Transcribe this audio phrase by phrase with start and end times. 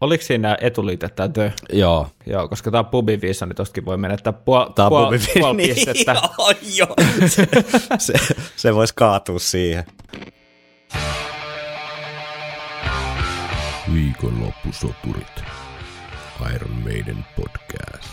[0.00, 1.52] Oliko siinä etuliite tämä the?
[1.72, 2.08] Joo.
[2.26, 5.52] Joo, koska tämä on pubin viisa, niin tostakin voi menettää puol, Tää on puol, puol
[5.56, 6.12] Niin, pistettä.
[6.38, 6.94] joo, joo.
[7.28, 7.48] Se,
[7.98, 9.84] se, se voisi kaatua siihen.
[13.94, 15.42] Viikonloppusoturit.
[16.54, 18.08] Iron Maiden podcast.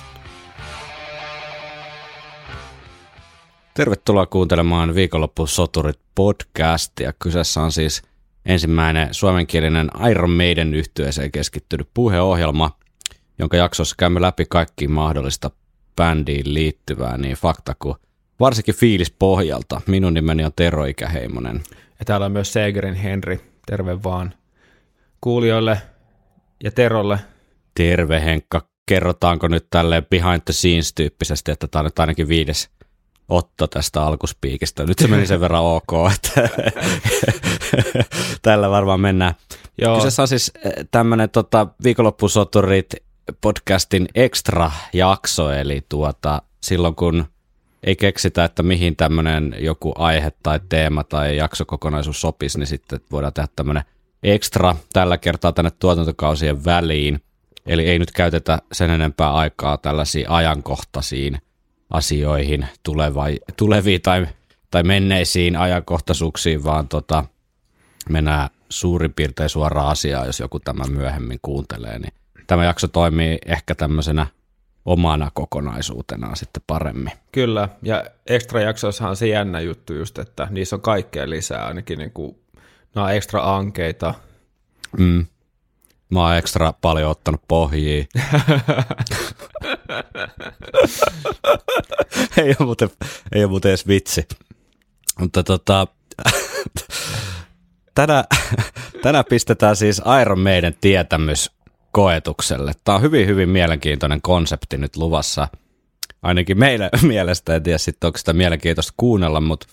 [3.74, 7.14] Tervetuloa kuuntelemaan Viikonloppusoturit podcastia.
[7.20, 8.02] Kyseessä on siis
[8.46, 12.78] ensimmäinen suomenkielinen Iron Maiden yhtyeeseen keskittynyt puheohjelma,
[13.40, 15.52] jonka jaksossa käymme läpi kaikki mahdollista
[15.96, 17.96] bändiin liittyvää niin fakta kuin
[18.40, 19.82] varsinkin fiilis pohjalta.
[19.88, 21.64] Minun nimeni on Tero Ikäheimonen.
[22.00, 23.40] Ja täällä on myös Segerin Henri.
[23.66, 24.34] Terve vaan
[25.22, 25.82] kuulijoille
[26.64, 27.20] ja Terolle.
[27.76, 32.70] Terve Henkka, kerrotaanko nyt tälleen behind the scenes tyyppisesti, että tämä on nyt ainakin viides
[33.30, 34.84] otto tästä alkuspiikistä.
[34.84, 36.50] Nyt se meni sen verran ok, että
[38.42, 39.36] tällä varmaan mennään.
[39.82, 40.52] Joo, Kyseessä on siis
[40.92, 42.96] tämmöinen tota, viikonloppusoturit
[43.42, 47.26] podcastin extra jakso, eli tuota, silloin kun
[47.84, 53.34] ei keksitä, että mihin tämmöinen joku aihe tai teema tai jaksokokonaisuus sopisi, niin sitten voidaan
[53.34, 53.84] tehdä tämmöinen
[54.24, 57.22] extra tällä kertaa tänne tuotantokausien väliin.
[57.66, 61.38] Eli ei nyt käytetä sen enempää aikaa tällaisiin ajankohtaisiin
[61.90, 64.28] asioihin, tulevai, tuleviin tai,
[64.72, 67.26] tai menneisiin ajankohtaisuuksiin, vaan tota,
[68.10, 72.14] mennään suurin piirtein suoraan asiaan, jos joku tämä myöhemmin kuuntelee, niin
[72.48, 74.28] tämä jakso toimii ehkä tämmöisenä
[74.86, 77.14] omana kokonaisuutenaan sitten paremmin.
[77.32, 77.70] kyllä.
[77.82, 82.12] Ja extra jaksoissahan on se jännä juttu just, että niissä on kaikkea lisää, ainakin niin
[82.12, 82.38] kuin,
[82.96, 84.14] nämä on extra ankeita.
[84.98, 85.26] Mm.
[86.10, 88.06] Mä oon ekstra paljon ottanut pohjia.
[92.38, 92.90] ei, ole muuten,
[93.32, 94.28] ei ole muuten edes vitsi.
[95.20, 95.88] Mutta tota,
[97.96, 98.24] tänä,
[99.02, 101.52] tänä pistetään siis Iron Maiden tietämys
[101.92, 102.72] koetukselle.
[102.84, 105.48] Tämä on hyvin, hyvin mielenkiintoinen konsepti nyt luvassa.
[106.22, 109.68] Ainakin meidän mielestä, en tiedä sitten onko sitä mielenkiintoista kuunnella, mutta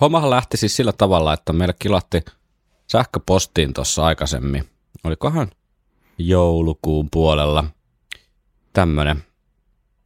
[0.00, 2.24] hommahan lähti siis sillä tavalla, että meille kilatti
[2.92, 4.64] sähköpostiin tuossa aikaisemmin.
[5.04, 5.50] Olikohan
[6.18, 7.64] joulukuun puolella
[8.72, 9.25] tämmönen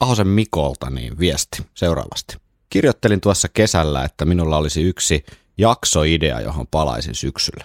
[0.01, 2.37] Ahosen Mikolta niin viesti seuraavasti.
[2.71, 5.25] Kirjoittelin tuossa kesällä, että minulla olisi yksi
[5.59, 7.65] jaksoidea, johon palaisin syksyllä.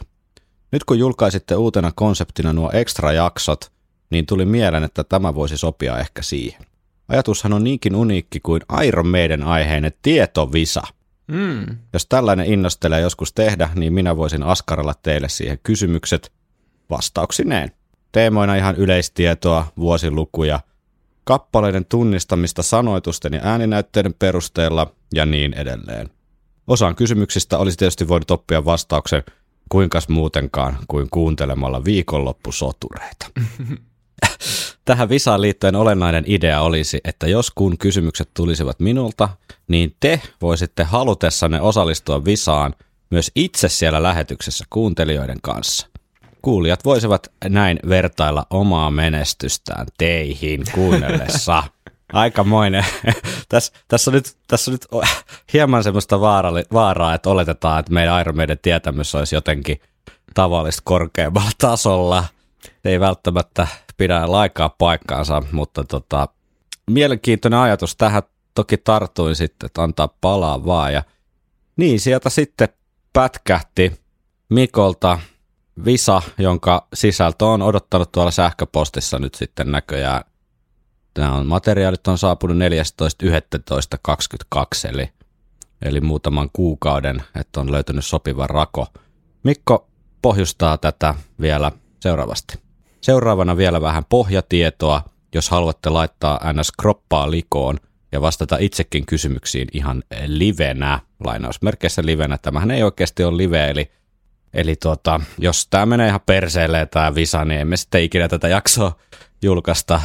[0.72, 3.72] Nyt kun julkaisitte uutena konseptina nuo extra jaksot,
[4.10, 6.62] niin tuli mieleen, että tämä voisi sopia ehkä siihen.
[7.08, 10.82] Ajatushan on niinkin uniikki kuin Iron Maiden aiheinen tietovisa.
[11.28, 11.78] Mm.
[11.94, 16.32] Jos tällainen innostelee joskus tehdä, niin minä voisin askarella teille siihen kysymykset
[16.90, 17.72] vastauksineen.
[18.12, 20.60] Teemoina ihan yleistietoa, vuosilukuja,
[21.26, 26.10] kappaleiden tunnistamista sanoitusten ja ääninäytteiden perusteella ja niin edelleen.
[26.68, 29.24] Osaan kysymyksistä olisi tietysti voinut oppia vastauksen
[29.70, 33.28] kuinkas muutenkaan kuin kuuntelemalla viikonloppusotureita.
[34.86, 39.30] Tähän visaan liittyen olennainen idea olisi, että jos kun kysymykset tulisivat minulta,
[39.68, 42.74] niin te voisitte halutessanne osallistua visaan
[43.10, 45.88] myös itse siellä lähetyksessä kuuntelijoiden kanssa.
[46.46, 51.64] Kuulijat voisivat näin vertailla omaa menestystään teihin kuunnellessa.
[52.14, 52.86] Aikamoinen.
[53.50, 54.88] Tässä, tässä, on nyt, tässä on nyt
[55.54, 59.80] hieman semmoista vaarali, vaaraa, että oletetaan, että meidän Iron Maiden tietämys olisi jotenkin
[60.34, 62.24] tavallista korkeammalla tasolla.
[62.86, 63.68] Ei välttämättä
[63.98, 66.28] pidä laikaa paikkaansa, mutta tota,
[66.90, 67.96] mielenkiintoinen ajatus.
[67.96, 68.24] Tähän
[68.56, 70.94] toki tartuin sitten, että antaa palaa vaan.
[70.94, 71.04] Ja
[71.76, 72.70] niin, sieltä sitten
[73.14, 73.92] pätkähti
[74.50, 75.20] Mikolta
[75.86, 80.24] visa, jonka sisältö on odottanut tuolla sähköpostissa nyt sitten näköjään.
[81.18, 85.10] Nämä on, materiaalit on saapunut 14.11.22, eli,
[85.82, 88.88] eli muutaman kuukauden, että on löytynyt sopiva rako.
[89.44, 89.88] Mikko
[90.22, 92.60] pohjustaa tätä vielä seuraavasti.
[93.02, 95.02] Seuraavana vielä vähän pohjatietoa,
[95.34, 96.72] jos haluatte laittaa ns.
[96.72, 97.80] kroppaa likoon
[98.12, 102.38] ja vastata itsekin kysymyksiin ihan livenä, lainausmerkeissä livenä.
[102.38, 103.92] Tämähän ei oikeasti ole live, eli
[104.56, 108.96] Eli tuota, jos tämä menee ihan perseelle tämä visa, niin emme sitten ikinä tätä jaksoa
[109.42, 110.02] julkaista.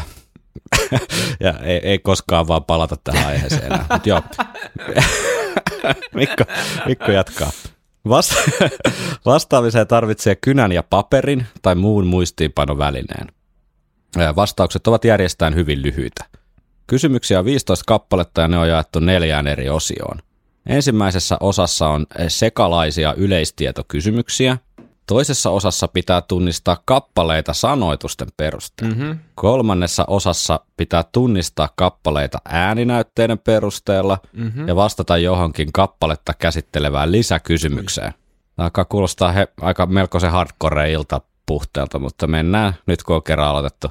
[1.45, 3.87] ja ei, ei, koskaan vaan palata tähän aiheeseen enää.
[3.93, 4.23] Mut joo.
[6.15, 6.45] Mikko,
[6.87, 7.51] Mikko jatkaa.
[8.09, 8.69] Vasta-
[9.27, 13.27] vastaamiseen tarvitsee kynän ja paperin tai muun muistiinpanovälineen.
[14.37, 16.25] Vastaukset ovat järjestään hyvin lyhyitä.
[16.87, 20.19] Kysymyksiä on 15 kappaletta ja ne on jaettu neljään eri osioon.
[20.67, 24.59] Ensimmäisessä osassa on sekalaisia yleistietokysymyksiä.
[25.07, 28.95] Toisessa osassa pitää tunnistaa kappaleita sanoitusten perusteella.
[28.95, 29.19] Mm-hmm.
[29.35, 34.69] Kolmannessa osassa pitää tunnistaa kappaleita ääninäytteiden perusteella mm-hmm.
[34.69, 38.15] ja vastata johonkin kappaletta käsittelevään lisäkysymykseen.
[38.59, 43.89] Alkaa kuulostaa he, aika melkoisen hardcore ilta puhteelta, mutta mennään nyt kun on kerran aloitettu.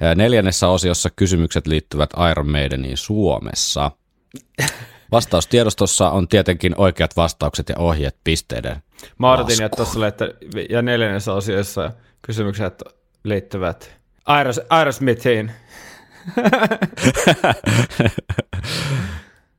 [0.00, 3.90] Ja Neljännessä osiossa kysymykset liittyvät Iron Maideniin Suomessa.
[5.12, 8.82] Vastaustiedostossa on tietenkin oikeat vastaukset ja ohjeet pisteiden
[9.18, 10.28] Mä odotin, että tuossa että
[10.70, 11.92] ja neljännessä osiossa
[12.22, 12.82] kysymykset
[13.24, 15.52] liittyvät Aeros, Aerosmithiin.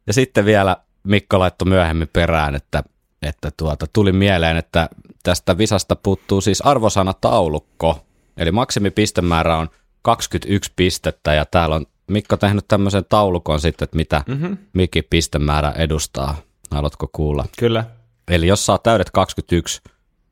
[0.07, 2.83] Ja sitten vielä Mikko laittoi myöhemmin perään, että,
[3.21, 4.89] että tuota, tuli mieleen, että
[5.23, 8.05] tästä visasta puuttuu siis arvosanataulukko.
[8.37, 9.69] Eli maksimipistemäärä on
[10.01, 14.57] 21 pistettä ja täällä on Mikko tehnyt tämmöisen taulukon sitten, että mitä mm-hmm.
[14.73, 16.37] mikin pistemäärä edustaa.
[16.71, 17.45] Haluatko kuulla?
[17.57, 17.85] Kyllä.
[18.27, 19.81] Eli jos saa täydet 21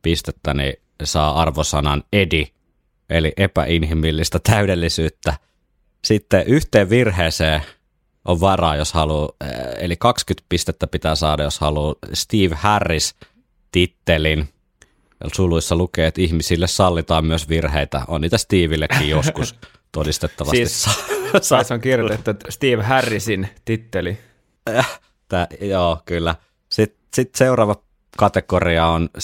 [0.02, 0.74] pistettä, niin
[1.04, 2.48] saa arvosanan edi,
[3.10, 5.34] eli epäinhimillistä täydellisyyttä.
[6.06, 7.62] Sitten yhteen virheeseen
[8.26, 9.30] on varaa, jos haluaa,
[9.80, 13.16] eli 20 pistettä pitää saada, jos haluaa Steve Harris
[13.72, 14.50] tittelin.
[15.34, 18.02] Suluissa lukee, että ihmisille sallitaan myös virheitä.
[18.08, 19.56] On niitä Stevillekin joskus
[19.92, 20.86] todistettavasti Siis-
[21.50, 24.18] Tai se on kirjoitettu, että Steve Harrisin titteli.
[25.28, 26.36] Tää, joo, kyllä.
[26.70, 27.76] Sitten sit seuraava
[28.18, 29.22] kategoria on 17-19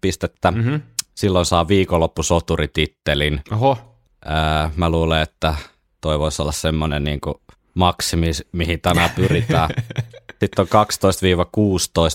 [0.00, 0.50] pistettä.
[0.50, 0.82] Mm-hmm.
[1.14, 3.40] Silloin saa viikonloppusoturitittelin.
[3.52, 3.78] Oho,
[4.24, 5.54] Ää, mä luulen, että
[6.00, 7.20] toi voisi olla semmoinen niin
[7.74, 9.70] maksimi, mihin tänään pyritään.
[10.40, 10.86] Sitten on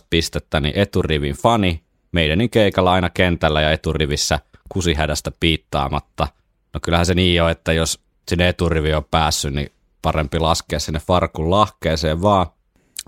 [0.01, 1.81] 12-16 pistettä, niin eturivin fani.
[2.12, 4.39] Meidänin keikalla aina kentällä ja eturivissä
[4.69, 6.27] kusihädästä piittaamatta.
[6.75, 8.00] No kyllähän se niin on, että jos
[8.30, 12.48] sinne eturivi on päässyt, niin parempi laskea sinne farkun lahkeeseen vaan.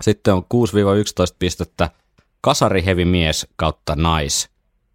[0.00, 0.46] Sitten on 6-11
[1.38, 1.90] pistettä
[2.40, 4.48] kasarihevi mies kautta nais.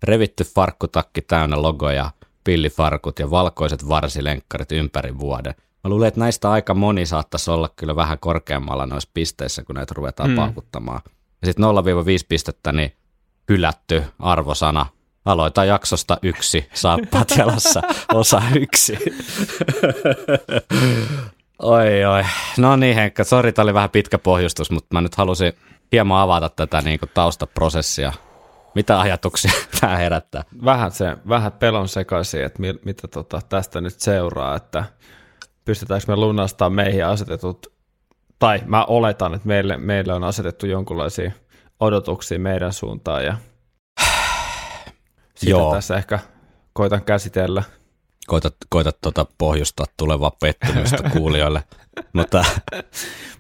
[0.03, 2.11] Revitty farkkutakki täynnä logoja,
[2.43, 5.55] pillifarkut ja valkoiset varsilenkkarit ympäri vuoden.
[5.83, 9.93] Mä luulen, että näistä aika moni saattaisi olla kyllä vähän korkeammalla noissa pisteissä, kun näitä
[9.97, 10.35] ruvetaan mm.
[10.35, 11.01] paukuttamaan.
[11.41, 11.67] Ja sitten 0-5
[12.29, 12.91] pistettä, niin
[13.49, 14.85] hylätty arvosana.
[15.25, 17.81] Aloita jaksosta yksi, saappaat jalassa,
[18.13, 18.97] osa yksi.
[21.59, 22.23] oi oi.
[22.57, 25.53] No niin Henkka, sori, tämä oli vähän pitkä pohjustus, mutta mä nyt halusin
[25.91, 28.13] hieman avata tätä niin kuin taustaprosessia.
[28.75, 30.43] Mitä ajatuksia tämä herättää?
[30.65, 34.83] vähän se, vähän pelon sekaisin, että mi, mitä tota, tästä nyt seuraa, että
[35.65, 37.73] pystytäänkö me lunastaa meihin asetetut,
[38.39, 41.31] tai mä oletan, että meille, meille on asetettu jonkinlaisia
[41.79, 43.37] odotuksia meidän suuntaan, ja
[45.35, 45.73] sitä Joo.
[45.73, 46.19] tässä ehkä
[46.73, 47.63] koitan käsitellä.
[48.27, 51.63] Koitat, koitat tuota pohjustaa tulevaa pettymystä kuulijoille.
[52.13, 52.45] Mutta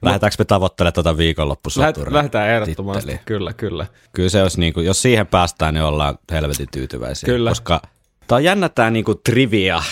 [0.01, 2.13] lähdetäänkö me tavoittelemaan tuota viikonloppusoturia?
[2.13, 3.21] lähdetään ehdottomasti, titteliä?
[3.25, 3.87] kyllä, kyllä.
[4.13, 7.27] Kyllä se olisi, niin kuin, jos siihen päästään, niin ollaan helvetin tyytyväisiä.
[7.27, 7.49] Kyllä.
[7.51, 7.81] Koska
[8.27, 9.83] tämä on jännä tämä niin kuin trivia,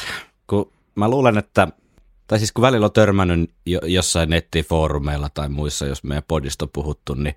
[0.48, 1.68] kun mä luulen, että,
[2.28, 6.70] tai siis kun välillä on törmännyt jo, jossain nettifoorumeilla tai muissa, jos meidän podista on
[6.74, 7.36] puhuttu, niin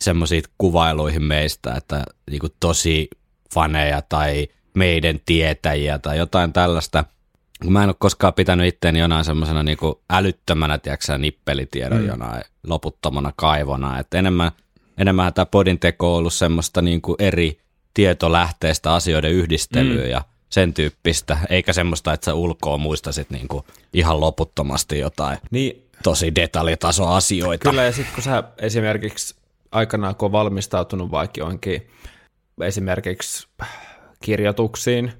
[0.00, 3.08] semmoisiin kuvailuihin meistä, että niin kuin tosi
[3.54, 7.04] faneja tai meidän tietäjiä tai jotain tällaista.
[7.64, 9.78] Mä en ole koskaan pitänyt itteeni jonain semmoisena niin
[10.10, 12.06] älyttömänä, tiedätkö, nippelitiedon mm.
[12.06, 13.98] jonain loputtomana kaivona.
[13.98, 14.52] Et enemmän,
[14.98, 17.58] enemmän tämä podin teko on ollut semmoista niin kuin eri
[17.94, 20.10] tietolähteistä asioiden yhdistelyä mm.
[20.10, 25.84] ja sen tyyppistä, eikä semmoista, että sä ulkoa muistasit niin kuin ihan loputtomasti jotain Niin,
[26.02, 27.70] tosi detaljitasoasioita.
[27.70, 29.34] Kyllä, ja sitten kun sä esimerkiksi
[29.72, 31.88] aikanaan, kun on valmistautunut vaikka johonkin
[32.60, 33.48] esimerkiksi
[34.20, 35.12] kirjoituksiin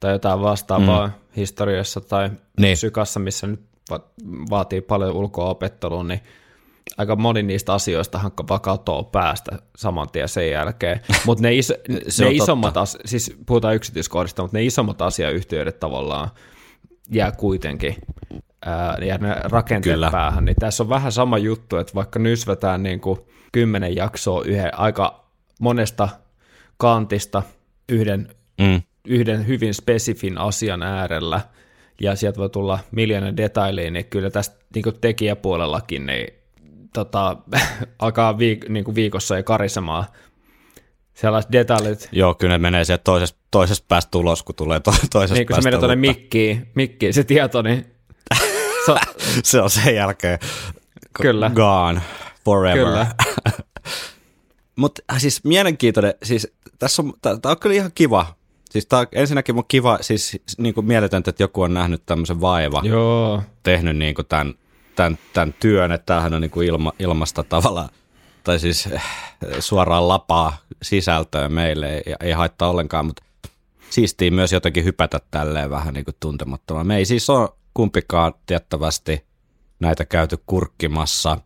[0.00, 1.12] tai jotain vastaavaa mm.
[1.36, 2.38] historiassa tai Niin.
[2.60, 2.76] niin.
[2.76, 3.60] sykassa, missä nyt
[3.90, 4.10] va-
[4.50, 6.20] vaatii paljon ulkoa opettelua, niin
[6.98, 11.00] aika moni niistä asioista vaan katoaa päästä saman tien sen jälkeen.
[11.26, 11.74] Mutta ne, iso,
[12.08, 16.28] Se ne isommat, as, siis puhutaan yksityiskohdista, mutta ne isommat asiayhteydet tavallaan
[17.10, 17.96] jää kuitenkin
[18.66, 19.94] ää, ja ne rakenteet.
[19.94, 20.10] Kyllä.
[20.10, 23.18] päähän, niin tässä on vähän sama juttu, että vaikka nysvetään niin kuin
[23.52, 25.24] kymmenen jaksoa yhden aika
[25.60, 26.08] monesta
[26.78, 27.42] kantista
[27.88, 28.28] yhden,
[28.60, 28.82] Mm.
[29.08, 31.40] yhden hyvin spesifin asian äärellä,
[32.00, 36.28] ja sieltä voi tulla miljoona detailia, niin kyllä tästä niin kuin tekijäpuolellakin niin,
[36.94, 37.36] tota,
[37.98, 40.04] alkaa viik- niin kuin viikossa jo karisemaan
[41.14, 45.34] sellaiset detailit, Joo, kyllä ne menee sieltä toisesta, toisesta päästä ulos, kun tulee to, toisesta
[45.38, 47.86] niin kun se päästä menee tuonne mikkiin, mikkiin, se tieto, niin
[48.86, 48.98] se, on-
[49.42, 50.38] Se on sen jälkeen
[51.22, 51.50] Kyllä.
[51.54, 52.00] gone
[52.44, 52.84] forever.
[52.84, 53.06] Kyllä.
[54.76, 58.26] Mutta siis mielenkiintoinen, siis tässä on, tämä on kyllä ihan kiva.
[58.70, 62.40] Siis tää on, ensinnäkin mun kiva, siis niin kuin mieletöntä, että joku on nähnyt tämmöisen
[62.40, 64.54] vaiva, joo, tehnyt niin kuin tämän,
[64.96, 67.88] tämän, tämän työn, että tämähän on niin kuin ilma, ilmasta tavalla,
[68.44, 69.02] tai siis eh,
[69.58, 73.22] suoraan lapaa sisältöä meille, ei, ei haittaa ollenkaan, mutta
[73.90, 76.86] siistii myös jotenkin hypätä tälleen vähän niin kuin tuntemattomaan.
[76.86, 79.24] Me ei siis ole kumpikaan tiettävästi
[79.80, 81.38] näitä käyty kurkkimassa,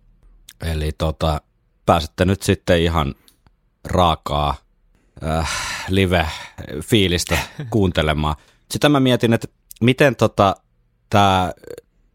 [0.61, 1.41] eli tota,
[1.87, 3.15] pääsette nyt sitten ihan
[3.85, 4.55] raakaa
[5.27, 5.51] äh,
[5.89, 7.39] live-fiilistä
[7.71, 8.37] kuuntelemaan.
[8.71, 9.49] Sitä mä mietin, että
[9.81, 10.57] miten tota,
[11.11, 11.53] tämä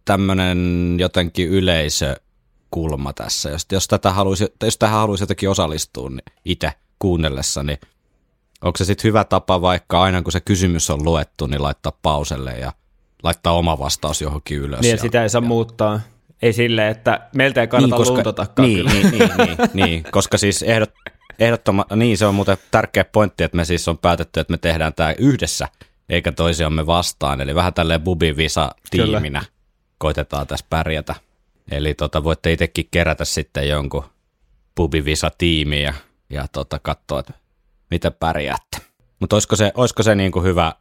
[0.05, 0.57] tämmöinen
[0.99, 7.63] jotenkin yleisökulma tässä, jos, jos, tätä haluaisi, jos tähän haluaisi jotenkin osallistua niin itse kuunnellessa,
[7.63, 7.77] niin
[8.61, 12.51] onko se sitten hyvä tapa vaikka aina kun se kysymys on luettu, niin laittaa pauselle
[12.51, 12.73] ja
[13.23, 14.79] laittaa oma vastaus johonkin ylös.
[14.79, 15.47] Niin, ja, sitä ei saa ja...
[15.47, 15.99] muuttaa.
[16.41, 20.37] Ei sille, että meiltä ei kannata niin, koska, luntatakaan niin, niin, niin, niin, niin, koska
[20.37, 20.91] siis ehdot,
[21.39, 24.93] ehdottomasti, niin se on muuten tärkeä pointti, että me siis on päätetty, että me tehdään
[24.93, 25.67] tämä yhdessä,
[26.09, 27.41] eikä toisiamme vastaan.
[27.41, 29.53] Eli vähän tälleen Bubi-visa-tiiminä Kyllä.
[29.97, 31.15] koitetaan tässä pärjätä.
[31.71, 34.03] Eli tota, voitte itsekin kerätä sitten jonkun
[34.75, 35.93] Bubi-visa-tiimiin ja,
[36.29, 37.33] ja tota, katsoa, että
[37.91, 38.77] miten pärjäätte.
[39.19, 40.73] Mutta olisiko se, olisiko se niin kuin hyvä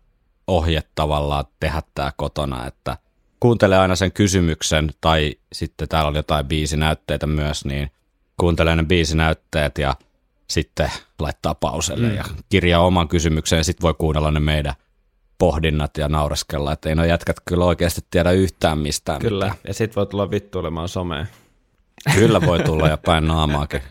[0.46, 2.98] ohje tavallaan tehdä tämä kotona, että
[3.40, 7.90] kuuntele aina sen kysymyksen, tai sitten täällä oli jotain biisinäytteitä myös, niin
[8.36, 9.94] kuuntele ne biisinäytteet ja
[10.50, 12.14] sitten laittaa pauselle mm.
[12.14, 14.74] ja kirjaa oman kysymyksen ja sitten voi kuunnella ne meidän
[15.38, 19.20] pohdinnat ja naureskella, että ei no jätkät kyllä oikeasti tiedä yhtään mistään.
[19.20, 19.60] Kyllä, mitään.
[19.66, 21.28] ja sitten voi tulla vittuilemaan someen.
[22.14, 23.82] Kyllä voi tulla ja päin naamaakin.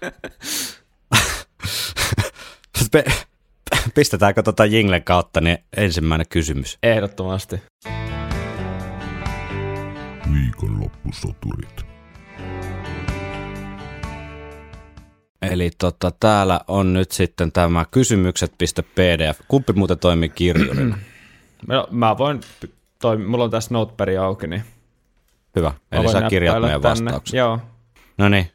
[3.96, 6.78] Pistetäänkö tota Jinglen kautta niin ensimmäinen kysymys?
[6.84, 7.62] Ehdottomasti.
[10.34, 11.85] Viikonloppusoturit.
[15.52, 19.40] Eli tota, täällä on nyt sitten tämä kysymykset.pdf.
[19.48, 20.98] Kumpi muuten toimii kirjurina?
[21.68, 22.42] no, mä voin,
[23.02, 24.64] toimi, mulla on tässä notepad auki, niin
[25.56, 27.38] Hyvä, eli sä kirjat meidän vastaukset.
[27.38, 27.60] Joo.
[28.18, 28.52] No niin,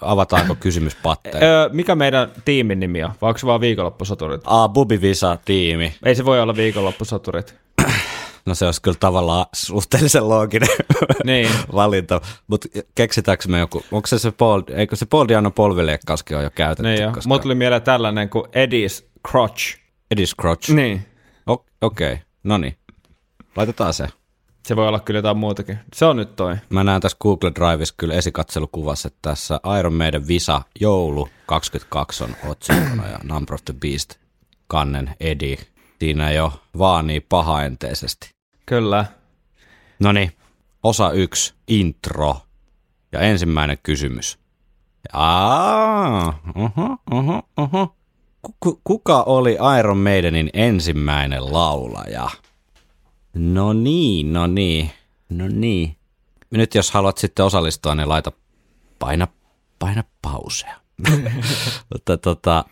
[0.00, 1.46] avataanko kysymyspatteja?
[1.46, 3.10] Öö, mikä meidän tiimin nimi on?
[3.22, 4.40] Vai onko se vaan viikonloppusoturit?
[4.44, 5.94] Aa, Bubi Visa tiimi.
[6.04, 7.54] Ei se voi olla viikonloppusoturit.
[8.46, 10.68] No se olisi kyllä tavallaan suhteellisen looginen
[11.24, 11.48] niin.
[11.74, 16.44] valinta, mutta keksitäänkö me joku, onko se se Paul, eikö se Paul Diano polvileikkauskin ole
[16.44, 16.88] jo käytetty?
[16.88, 17.12] Niin jo.
[17.12, 17.28] Koska...
[17.28, 19.76] Mut tuli mieleen tällainen kuin Eddie's Crotch.
[20.14, 20.70] Eddie's Crotch?
[20.70, 21.06] Niin.
[21.46, 22.24] Okei, okay.
[22.44, 22.76] no niin.
[23.56, 24.08] Laitetaan se.
[24.66, 25.78] Se voi olla kyllä jotain muutakin.
[25.94, 26.56] Se on nyt toi.
[26.70, 32.36] Mä näen tässä Google Driveissa kyllä esikatselukuvassa, että tässä Iron Maiden Visa Joulu 22 on
[32.48, 34.14] otsikkona ja Number of the Beast
[34.66, 35.58] kannen Eddie.
[35.98, 38.31] Siinä jo vaanii pahaenteisesti.
[38.66, 39.04] Kyllä.
[39.98, 40.32] No niin,
[40.82, 42.36] osa yksi, intro.
[43.12, 44.38] Ja ensimmäinen kysymys.
[45.12, 47.96] Aa, uh-huh, uh-huh, uh-huh.
[48.84, 52.30] Kuka oli Iron Maidenin ensimmäinen laulaja?
[53.34, 54.90] No niin, no niin,
[55.28, 55.96] no niin.
[56.50, 58.32] Nyt jos haluat sitten osallistua, niin laita
[58.98, 59.28] paina,
[59.78, 60.76] paina pausea.
[61.92, 62.64] Mutta tota,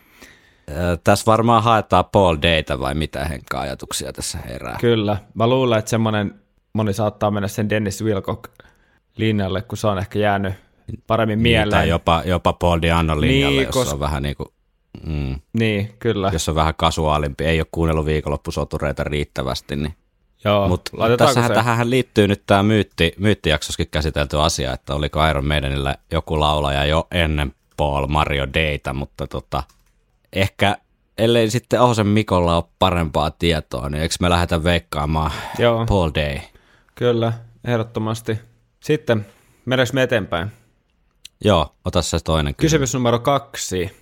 [1.03, 4.77] tässä varmaan haetaan Paul Data vai mitä henkaa ajatuksia tässä herää.
[4.81, 5.17] Kyllä.
[5.33, 6.35] Mä luulen, että semmoinen,
[6.73, 8.51] moni saattaa mennä sen Dennis Wilcock
[9.17, 10.53] linjalle, kun se on ehkä jäänyt
[11.07, 11.69] paremmin niin, mieleen.
[11.69, 13.93] Tai jopa, jopa Paul Diano linjalle, niin, jos kos...
[13.93, 14.49] on vähän niin kuin,
[15.07, 16.29] mm, Niin, kyllä.
[16.33, 19.93] Jos on vähän kasuaalimpi, ei ole kuunnellut viikonloppusotureita riittävästi, niin
[20.45, 25.95] Joo, Mutta tässähän, tähän liittyy nyt tämä myytti, myyttijaksoskin käsitelty asia, että oliko Iron Maidenillä
[26.11, 29.63] joku laulaja jo ennen Paul Mario Data, mutta tota,
[30.33, 30.77] ehkä
[31.17, 35.85] ellei sitten Ahosen Mikolla ole parempaa tietoa, niin eikö me lähdetä veikkaamaan Joo.
[35.85, 36.39] Paul Day?
[36.95, 37.33] Kyllä,
[37.63, 38.39] ehdottomasti.
[38.79, 39.25] Sitten,
[39.65, 40.51] mennäänkö me eteenpäin?
[41.43, 42.71] Joo, ota se toinen kysymys.
[42.71, 44.01] Kysymys numero kaksi.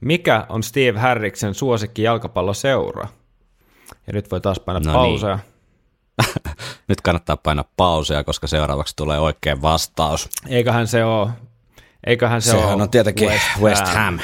[0.00, 3.08] Mikä on Steve Harriksen suosikki jalkapalloseura?
[4.06, 5.36] Ja nyt voi taas painaa no pausea.
[5.36, 6.32] Niin.
[6.88, 10.28] nyt kannattaa painaa pausea, koska seuraavaksi tulee oikein vastaus.
[10.48, 11.30] Eiköhän se ole.
[12.06, 13.62] Eiköhän se Sehän ole on tietenkin West Ham.
[13.62, 14.18] West Ham.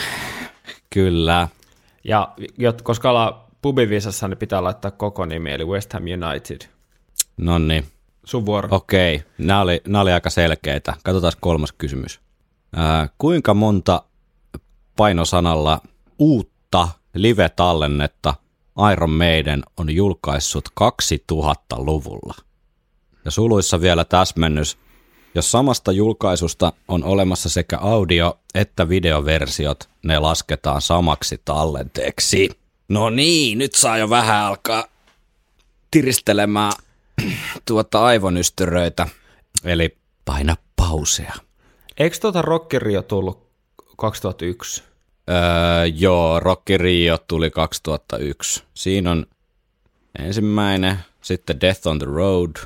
[0.90, 1.49] Kyllä.
[2.04, 2.35] Ja
[2.83, 6.68] koska ollaan pubivisassa, niin pitää laittaa koko nimi, eli West Ham United.
[7.37, 7.87] No niin.
[8.25, 8.68] Sun vuoro.
[8.71, 9.28] Okei, okay.
[9.38, 10.95] nämä oli, nämä oli aika selkeitä.
[11.04, 12.21] Katsotaan kolmas kysymys.
[12.76, 14.02] Ää, kuinka monta
[14.97, 15.80] painosanalla
[16.18, 18.35] uutta live-tallennetta
[18.92, 22.35] Iron Maiden on julkaissut 2000-luvulla?
[23.25, 24.78] Ja suluissa vielä täsmennys,
[25.38, 32.50] jos samasta julkaisusta on olemassa sekä audio- että videoversiot, ne lasketaan samaksi tallenteeksi.
[32.88, 34.85] No niin, nyt saa jo vähän alkaa
[35.90, 36.73] tiristelemään
[37.64, 39.07] tuota aivonystyröitä.
[39.64, 41.33] Eli paina pausea.
[41.99, 43.47] Eikö tuota Rocky Rio tullut
[43.97, 44.83] 2001?
[45.30, 48.62] Öö, joo, Rocky Rio tuli 2001.
[48.75, 49.26] Siinä on
[50.18, 52.57] ensimmäinen, sitten Death on the Road,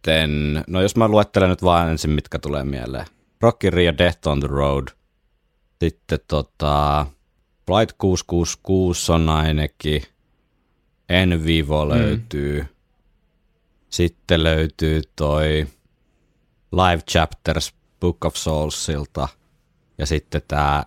[0.00, 3.06] sitten, no jos mä luettelen nyt vaan ensin, mitkä tulee mieleen.
[3.40, 4.88] Rocky Rio Death on the Road.
[5.80, 7.06] Sitten tota,
[7.66, 10.02] Flight 666 on ainakin.
[11.08, 11.90] En Vivo mm.
[11.90, 12.62] löytyy.
[12.62, 12.68] Mm.
[13.90, 15.66] Sitten löytyy toi
[16.72, 19.28] Live Chapters Book of Soulsilta.
[19.98, 20.86] Ja sitten tää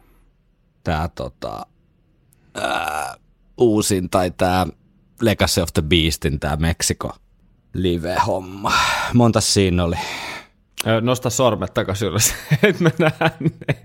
[0.83, 1.65] tää tota,
[2.55, 3.15] ää,
[3.57, 4.67] uusin tai tää
[5.21, 7.22] Legacy of the Beastin tää Meksiko
[7.73, 8.73] live-homma.
[9.13, 9.95] Monta siinä oli?
[11.01, 13.75] Nosta sormet takaisin ylös, että me nähdään ne.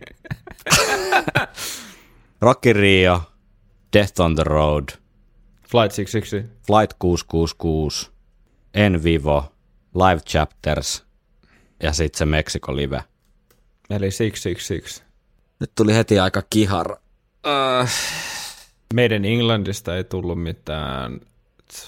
[2.40, 3.22] Rocky Rio,
[3.92, 4.84] Death on the Road,
[5.68, 6.46] Flight 666.
[6.66, 8.10] Flight 666,
[8.74, 9.52] En Vivo,
[9.94, 11.04] Live Chapters
[11.82, 13.04] ja sitten se Meksiko live.
[13.90, 15.02] Eli 666.
[15.60, 16.96] Nyt tuli heti aika kihar.
[17.46, 17.92] Äh,
[18.94, 21.20] Meidän Englandista ei tullut mitään.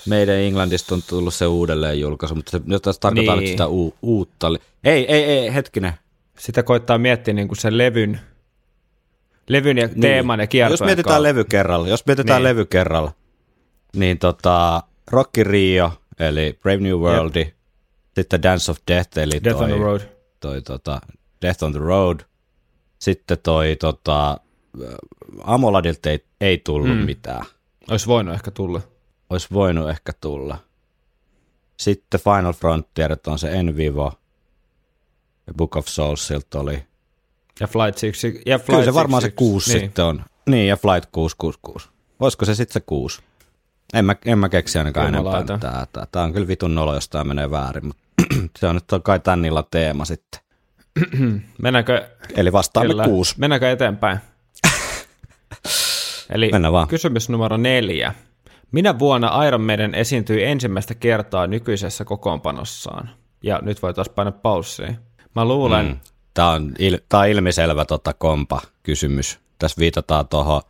[0.09, 3.43] Meidän Englannista on tullut se uudelleen julkaisu, mutta se nyt taas tarkoittaa Niin.
[3.43, 4.49] nyt sitä u- uutta.
[4.85, 5.93] Ei, ei, ei, hetkinen.
[6.39, 8.21] Sitä koittaa miettiä niin kuin sen levyn,
[9.49, 11.23] levyn ja teeman ja kiertojen Jos mietitään kautta.
[11.23, 12.45] levy kerralla, jos mietitään Niin.
[12.45, 13.13] levy kerralla,
[13.97, 17.47] niin tota, Rocky Rio, eli Brave New World,
[18.15, 20.01] sitten Dance of Death, eli Death toi, on the Road.
[20.41, 21.01] toi tota,
[21.43, 22.21] Death on the Road,
[22.99, 24.41] sitten toi tota,
[25.45, 26.95] Amoladilta ei, ei tullut mm.
[27.05, 27.45] mitään.
[27.91, 28.81] Olisi voinut ehkä tulla.
[29.31, 30.59] Olisi voinut ehkä tulla.
[31.77, 34.13] Sitten Final Frontier on se En Vivo,
[35.47, 36.85] ja Book of Soulsilta oli.
[37.61, 38.43] Ja Flight 6.
[38.47, 39.35] Ja Flight Kyllä se varmaan se 666.
[39.37, 39.81] kuusi niin.
[39.81, 40.25] sitten on.
[40.47, 41.89] Niin, ja Flight 666.
[42.21, 43.23] Olisiko se sitten se kuusi?
[43.95, 45.45] En mä, en mä keksi ainakaan enempää.
[45.45, 48.03] Tää, tää, tää, on kyllä vitun nolo, jos tää menee väärin, mutta
[48.59, 50.41] se on nyt kai tän illan teema sitten.
[51.63, 53.35] Mennäänkö, Eli vastaamme kyllä, kuusi.
[53.39, 54.19] mennäänkö eteenpäin?
[56.35, 56.89] Eli Mennään vaan.
[56.89, 58.15] kysymys numero neljä.
[58.73, 63.11] Minä vuonna Iron Maiden esiintyi ensimmäistä kertaa nykyisessä kokoonpanossaan?
[63.43, 64.99] Ja nyt voi taas painaa paussiin.
[65.35, 65.97] Mä luulen, mm.
[66.35, 69.39] Tämä on, il, tää on ilmiselvä tota kompa kysymys.
[69.59, 70.63] Tässä viitataan tuohon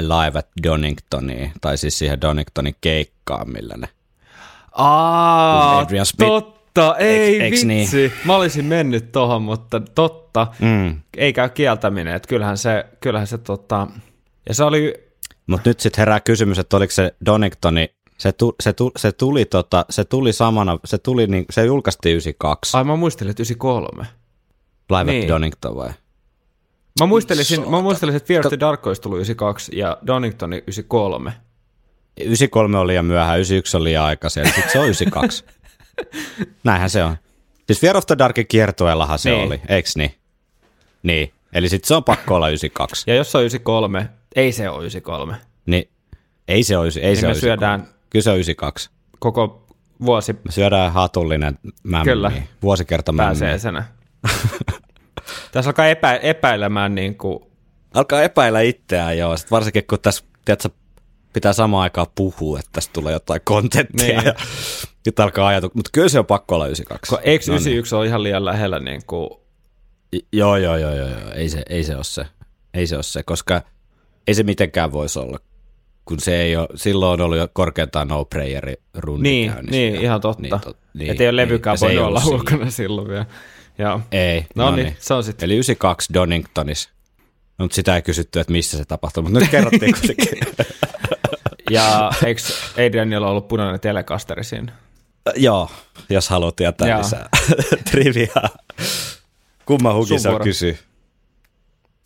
[0.00, 3.88] Live at Doningtoniin, tai siis siihen Doningtonin keikkaan, millä ne.
[4.72, 7.66] Aa, Adrian Smith- totta, ei eiks vitsi.
[7.66, 8.12] niin?
[8.24, 10.46] Mä olisin mennyt tohon, mutta totta.
[10.60, 11.00] Mm.
[11.16, 13.86] Ei käy kieltäminen, että kyllähän se, kyllähän se tota...
[14.48, 15.05] Ja se oli,
[15.46, 19.44] Mutta nyt sitten herää kysymys, että oliko se Doningtoni, se, tu, se, tu, se, tuli,
[19.44, 24.06] tota, se tuli samana, se, tuli niin, se julkaistiin 92, ai mä muistelin, että 93.
[24.90, 25.22] Live niin.
[25.22, 25.90] at Donington vai?
[27.00, 31.32] Mä muistelisin, mä muistelisin, että Fear of the Dark olisi tullut 92 ja Donington 93.
[32.20, 35.44] 93 oli liian myöhään, 91 oli liian aikaisin, eli sitten se on 92.
[36.64, 37.16] Näinhän se on.
[37.66, 39.46] Siis Fear of the Darkin kiertueellahan se Niin.
[39.46, 40.14] oli, eiks niin?
[41.02, 43.04] Niin, eli sitten se on pakko olla 92.
[43.10, 45.36] Ja jos se on 93, ei se ole 93.
[45.66, 45.90] Niin,
[46.48, 47.40] ei se olisi, ei Niin se me olisi.
[47.40, 48.90] syödään Kyllä se on 92.
[49.18, 49.66] koko
[50.04, 52.32] vuosi Me syödään hatullinen mämmi, Kyllä.
[52.62, 53.26] vuosikerta mämmi.
[53.26, 53.84] pääseesenä.
[55.52, 57.38] Tässä alkaa epä, epäilemään niin kuin,
[57.94, 59.36] Alkaa epäillä itseään, joo.
[59.36, 60.68] Sitten varsinkin, kun tässä tiedätkö,
[61.32, 64.06] pitää samaan aikaan puhua, että tästä tulee jotain kontenttia.
[64.16, 64.26] Niin.
[64.26, 64.34] Ja
[65.06, 67.08] nyt alkaa ajatus, mutta kyllä se on pakko olla 92.
[67.10, 67.60] kun eikö No niin.
[67.62, 69.30] 91 ole ihan liian lähellä niin kuin,
[70.12, 71.32] I- Joo, joo, joo, joo, joo.
[71.34, 72.26] Ei, se, ei se ole se.
[72.74, 73.62] Ei se ole se, koska
[74.26, 75.38] ei se mitenkään voisi olla,
[76.04, 79.76] kun se ei ole, silloin on ollut jo korkeintaan no prayeri rundi niin, käynnissä.
[79.76, 80.42] niin, Ja- ihan totta.
[80.42, 83.08] Niin, Niin, tot, niin, että ei ole levykään ja se voinut olla ollut ulkona silloin
[83.08, 83.26] vielä.
[83.78, 84.00] Joo.
[84.12, 85.46] Ei, No, niin, se on sitten.
[85.46, 86.90] Eli 92 Doningtonissa.
[87.58, 90.38] No, mutta sitä ei kysytty, että missä se tapahtui, mutta nyt kerrottiin kuitenkin.
[91.70, 92.40] Ja eikö
[92.86, 94.72] Adrianilla ollut punainen telekasteri siinä?
[95.36, 95.70] Joo,
[96.10, 96.98] jos haluat tietää Joo.
[96.98, 97.28] lisää
[97.90, 98.48] triviaa.
[99.66, 100.44] Kumma hukisa vuoro.
[100.44, 100.78] kysyy.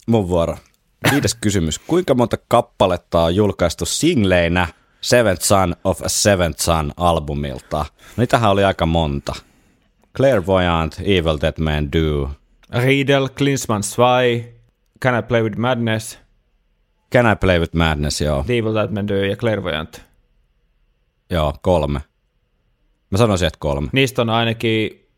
[0.07, 0.57] Mun vuoro.
[1.11, 1.79] Viides kysymys.
[1.79, 4.69] Kuinka monta kappaletta on julkaistu singleinä
[5.01, 7.79] Seventh Son of a Seventh Son albumilta?
[7.79, 7.85] No,
[8.17, 9.33] Niitähän oli aika monta.
[10.17, 12.31] Clairvoyant, Evil Dead Man Do,
[12.83, 14.55] Riedel, Klinsmann 2,
[15.03, 16.19] Can I Play With Madness,
[17.13, 18.43] Can I Play With Madness, joo.
[18.47, 20.03] The Evil That Man Do ja Clairvoyant.
[21.31, 22.01] Joo, kolme.
[23.11, 23.89] Mä sanoisin, että kolme.
[23.93, 25.09] Niistä on ainakin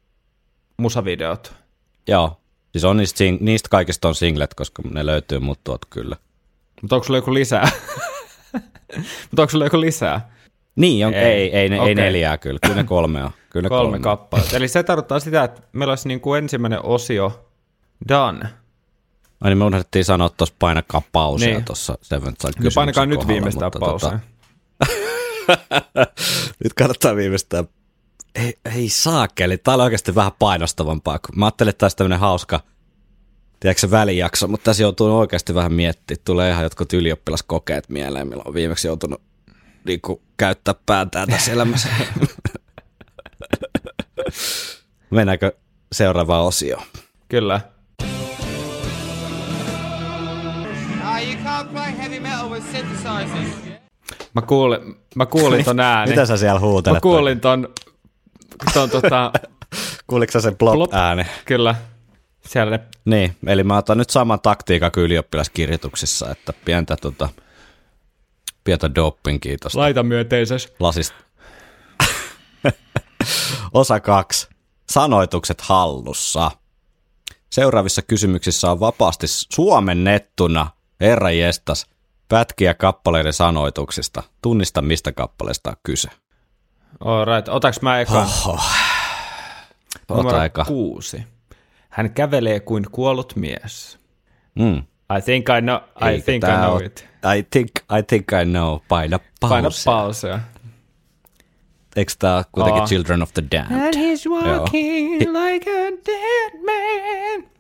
[0.77, 1.55] musavideot.
[2.09, 2.42] Joo.
[2.73, 6.17] Siis on niistä, sing- niistä kaikista on singlet, koska ne löytyy mut tuot kyllä.
[6.83, 7.71] Mutta onko sulla joku lisää?
[9.31, 10.31] Mutta onko sulla joku lisää?
[10.77, 11.23] Niin, on, Ei.
[11.25, 11.89] ei, ei, ne, Okei.
[11.89, 12.59] ei neljää kyllä.
[12.63, 13.31] Kyllä ne kolme on.
[13.51, 13.99] Kyllä ne Kolme kolme.
[14.03, 14.57] kappaletta.
[14.57, 17.49] Eli se tarkoittaa sitä, että meillä olisi niin kuin ensimmäinen osio
[18.09, 18.49] done.
[19.41, 21.55] Ai niin me unohdettiin sanoa tuossa painakaa pausia Niin.
[21.57, 21.65] niin.
[21.65, 24.11] tuossa Seventh No painakaa nyt kohdalla, viimeistään pausia.
[24.11, 24.19] Tota,
[26.65, 27.69] nyt kannattaa viimeistään.
[28.35, 31.19] Ei, ei saakeli, tää on oikeasti vähän painostavampaa.
[31.19, 32.61] kun Mä ajattelin, että tämä olisi tämmöinen hauska,
[33.61, 36.23] tiedätkö välijakso, mutta tässä joutuu oikeasti vähän miettimään.
[36.25, 39.21] Tulee ihan jotkut ylioppilaskokeet mieleen, milloin on viimeksi joutunut
[39.85, 41.89] niin kuin, käyttää päätään tässä elämässä.
[45.11, 45.53] Mennäänkö
[45.93, 46.85] seuraavaan osioon?
[47.29, 47.61] Kyllä.
[51.03, 51.23] Ah.
[54.35, 56.09] Mä kuulin, mä kuulin ton äänen.
[56.09, 56.97] Mitä sä siellä huutelet?
[56.97, 57.69] Mä kuulin ton,
[58.75, 59.33] ton tota,
[60.07, 60.75] Kuulitko sä sen Plop.
[60.75, 61.27] plop-ääni?
[61.45, 61.75] kyllä.
[62.47, 67.29] Siellä ne, Niin, eli mä otan nyt saman taktiikan kuin ylioppilaskirjoituksissa, että pientä, tota,
[68.65, 70.69] pientä dopingia tuosta laita myönteisessä.
[70.81, 71.17] lasista.
[73.75, 74.49] Osa kaksi.
[74.91, 76.51] Sanoitukset hallussa.
[77.51, 81.87] Seuraavissa kysymyksissä on vapaasti suomennettuna, herra jestas,
[82.29, 84.23] pätkiä kappaleiden sanoituksista.
[84.43, 86.09] Tunnista, mistä kappaleesta on kyse.
[87.01, 87.49] All right.
[87.49, 87.95] Otaks mä?
[88.11, 88.61] Oho.
[90.09, 90.65] Numero Ota eka.
[90.65, 91.23] kuusi.
[91.91, 93.99] Hän kävelee kuin kuollut mies.
[94.55, 94.77] Mm.
[95.19, 95.77] I think I know,
[96.17, 97.09] I think I know it.
[97.39, 98.79] I think, I think I know.
[98.89, 99.85] Paina Paina pause.
[99.85, 100.41] pausea.
[101.97, 102.87] Eikö tää kuitenkin Aa.
[102.89, 103.81] Children of the Damned?
[103.85, 107.51] And he's walking like a dead man.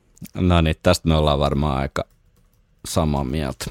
[0.48, 2.04] No niin, tästä me ollaan varmaan aika
[2.88, 3.64] samaa mieltä.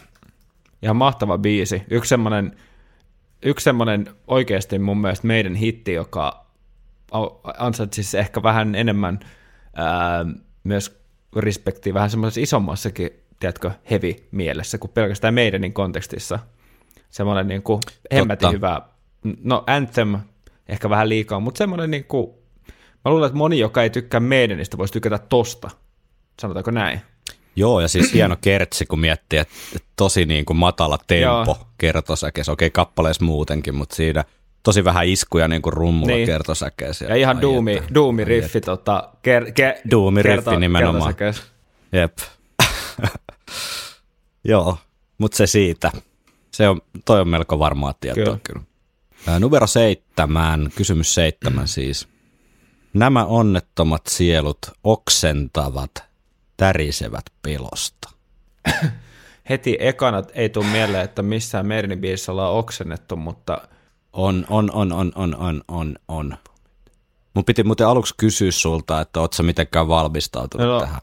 [0.84, 1.84] Ihan mahtava biisi.
[1.90, 2.58] Yksi semmonen,
[3.44, 6.46] yksi semmonen oikeasti mun mielestä meidän hitti, joka
[7.58, 9.20] ansaitsisi ehkä vähän enemmän
[9.76, 10.26] ää,
[10.64, 11.02] myös
[11.36, 16.40] respektiä vähän semmoisessa isommassakin, tiedätkö, heavy mielessä kuin pelkästään meidänin kontekstissa.
[17.10, 17.80] Semmoinen niin kuin
[18.14, 18.52] hemmetin Totta.
[18.52, 18.82] hyvä,
[19.44, 20.18] no Anthem
[20.68, 22.32] ehkä vähän liikaa, mutta semmoinen niin kuin,
[23.06, 25.70] mä luulen, että moni, joka ei tykkää meidänistä, voisi tykätä tosta.
[26.40, 27.02] Sanotaanko näin?
[27.56, 29.54] Joo, ja siis hieno kertsi, kun miettii, että
[29.96, 32.52] tosi niin kuin matala tempo kertosäkeessä.
[32.52, 34.24] Okei, kappaleessa muutenkin, mutta siinä
[34.64, 36.26] tosi vähän iskuja niin kuin rummulla Niin.
[36.26, 37.06] kertosäkeessä.
[37.06, 41.16] Ja ihan duumi, duumi riffi tota, ker, ke, Duumi-riffi kerta- nimenomaan.
[41.16, 41.44] kertasäkeessä.
[41.94, 42.18] Jep.
[44.44, 44.78] Joo,
[45.18, 45.92] mutta se siitä.
[46.52, 48.40] Se on, toi on melko varmaa tietoa kyllä.
[48.44, 48.62] kyllä.
[49.28, 52.08] Ää, numero seitsemän, kysymys seitsemän siis.
[52.94, 55.92] Nämä onnettomat sielut oksentavat,
[56.62, 58.10] tärisevät pelosta.
[59.50, 63.62] Heti ekana ei tule mieleen, että missään Merinin biisissä ollaan oksennettu, mutta
[64.14, 66.38] On, on, on, on, on, on, on, on.
[67.34, 71.02] Mun piti muuten aluksi kysyä sulta, että oot sä mitenkään valmistautunut No, tähän.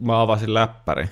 [0.00, 1.08] mä avasin läppäri.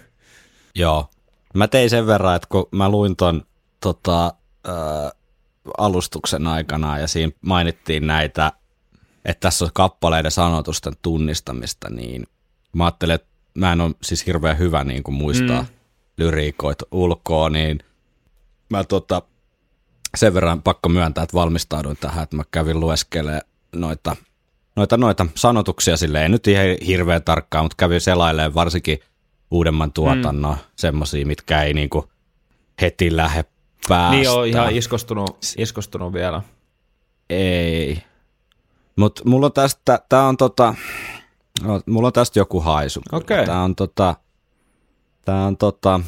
[0.74, 1.10] Joo.
[1.54, 3.42] Mä tein sen verran, että kun mä luin ton
[3.80, 4.26] tota,
[4.68, 5.12] äh,
[5.78, 8.52] alustuksen aikana ja siinä mainittiin näitä,
[9.24, 12.26] että tässä on kappaleiden sanotusten tunnistamista, niin
[12.72, 13.27] mä ajattelin, että
[13.58, 15.68] mä en ole siis hirveän hyvä niin kuin muistaa mm.
[16.18, 17.78] lyriikoita ulkoa, niin
[18.70, 19.22] mä tota,
[20.16, 23.42] sen verran pakko myöntää, että valmistauduin tähän, että mä kävin lueskelemaan
[23.76, 24.16] noita,
[24.76, 28.98] noita, noita sanotuksia silleen, ei nyt ihan hirveän tarkkaan, mutta kävin selailemaan varsinkin
[29.50, 30.60] uudemman tuotannon, mm.
[30.76, 32.10] semmosia, mitkä ei niinku
[32.80, 33.44] heti lähde
[33.88, 34.16] päästä.
[34.16, 36.42] Niin on ihan iskostunut, iskostunut vielä.
[37.30, 38.02] Ei.
[38.96, 40.74] Mut mulla on tästä, tää on tota,
[41.62, 43.00] no, mulla on tästä joku haisu.
[43.12, 43.46] Okei.
[43.46, 44.14] Tää on tota,
[45.24, 46.00] tää on tota,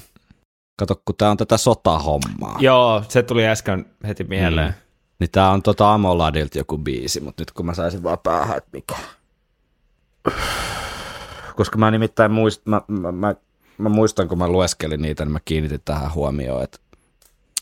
[0.76, 2.56] kato kun tää on tätä sotahommaa.
[2.60, 4.68] Joo, se tuli äsken heti mieleen.
[4.68, 4.74] Mm.
[5.18, 8.70] Niin tää on tota Amoladilta joku biisi, mutta nyt kun mä saisin vaan päähän, että
[8.72, 8.96] mikä.
[11.56, 13.34] Koska mä nimittäin muist, mä, mä, mä,
[13.78, 16.78] mä, muistan, kun mä lueskelin niitä, niin mä kiinnitin tähän huomioon, että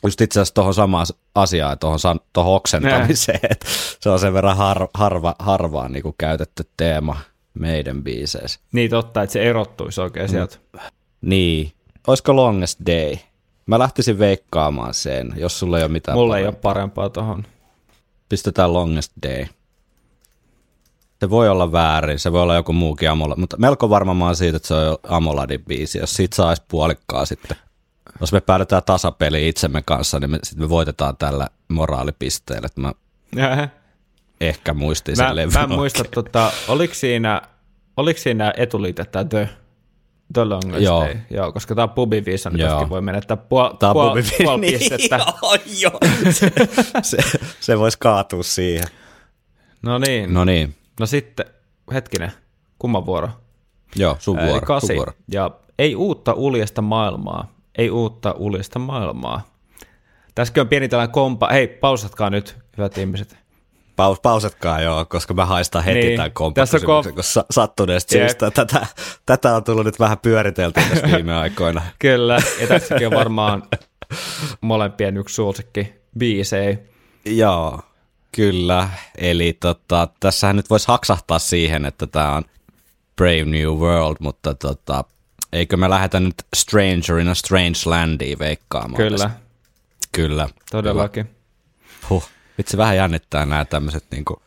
[0.04, 1.98] just itse asiassa tuohon samaan asiaan, tuohon,
[2.32, 3.66] tuohon oksentamiseen, että
[4.00, 7.16] se on sen verran har, harva, harvaan niin käytetty teema
[7.58, 8.60] meidän biiseissä.
[8.72, 10.56] Niin totta, että se erottuisi oikein sieltä.
[11.20, 11.72] Niin,
[12.06, 13.16] olisiko Longest Day?
[13.66, 16.72] Mä lähtisin veikkaamaan sen, jos sulla ei ole mitään Mulla ei ole parempaa.
[16.74, 17.44] parempaa tohon.
[18.28, 19.46] pistetään Longest Day.
[21.20, 24.36] Se voi olla väärin, se voi olla joku muukin Amolad, mutta melko varma mä oon
[24.36, 25.98] siitä, että se on Amoladin biisi.
[25.98, 27.56] Jos siitä saisi puolikkaa sitten.
[28.20, 32.66] Jos me päädytään tasapeliin itsemme kanssa, niin me, sit me voitetaan tällä moraalipisteellä.
[32.66, 32.92] Että mä
[34.40, 37.42] ehkä muistin sen Mä, levyn mä en muista, tota, oliko siinä,
[37.96, 39.48] oliko siinä etuliite tämä The,
[40.32, 41.04] the Longest Joo.
[41.04, 41.16] Day?
[41.30, 42.68] Joo, koska tämä on pubin viisa, niin Joo.
[42.70, 45.16] tästäkin voi menettää puol, Tää puol, pubi- puol Niin, pistettä.
[45.42, 45.98] joo, joo.
[46.30, 46.50] se,
[47.02, 48.86] se, se voisi kaatua siihen.
[49.82, 50.44] No niin, no.
[50.44, 51.46] Niin, no sitten,
[51.92, 52.32] hetkinen,
[52.78, 53.28] kumman vuoro?
[53.96, 54.66] joo, sun Eli vuoro.
[54.66, 54.86] kasi.
[54.86, 55.12] Sun vuoro.
[55.32, 59.48] Ja ei uutta uljesta maailmaa, ei uutta uljesta maailmaa.
[60.34, 61.48] Tässäkin on pieni tällainen kompa.
[61.52, 63.36] Hei, pausatkaa nyt, hyvät ihmiset.
[63.98, 66.16] Paus, pausetkaa joo, koska mä haistan heti Niin.
[66.16, 68.22] tämän Tässä on kompakysymyksen, kom- kun sa- sattuneesta Jep.
[68.28, 68.50] syystä.
[68.50, 68.86] Tätä,
[69.26, 71.82] tätä on tullut nyt vähän pyöriteltyä tässä viime aikoina.
[71.98, 73.62] Kyllä, ja tässäkin on varmaan
[74.60, 76.78] molempien yksi suosikki biisei.
[77.24, 77.80] Joo,
[78.32, 78.88] kyllä.
[79.18, 82.42] Eli tota, tässähän nyt voisi haksahtaa siihen, että tämä on
[83.16, 85.04] Brave New World, mutta tota,
[85.52, 89.30] eikö me lähetä nyt Stranger in a Strange Landiin veikkaamaan Kyllä, tästä?
[90.12, 90.48] Kyllä.
[90.70, 91.30] todellakin.
[92.10, 92.28] Huh.
[92.58, 94.42] Vitsi vähän jännittää nämä tämmöiset niinku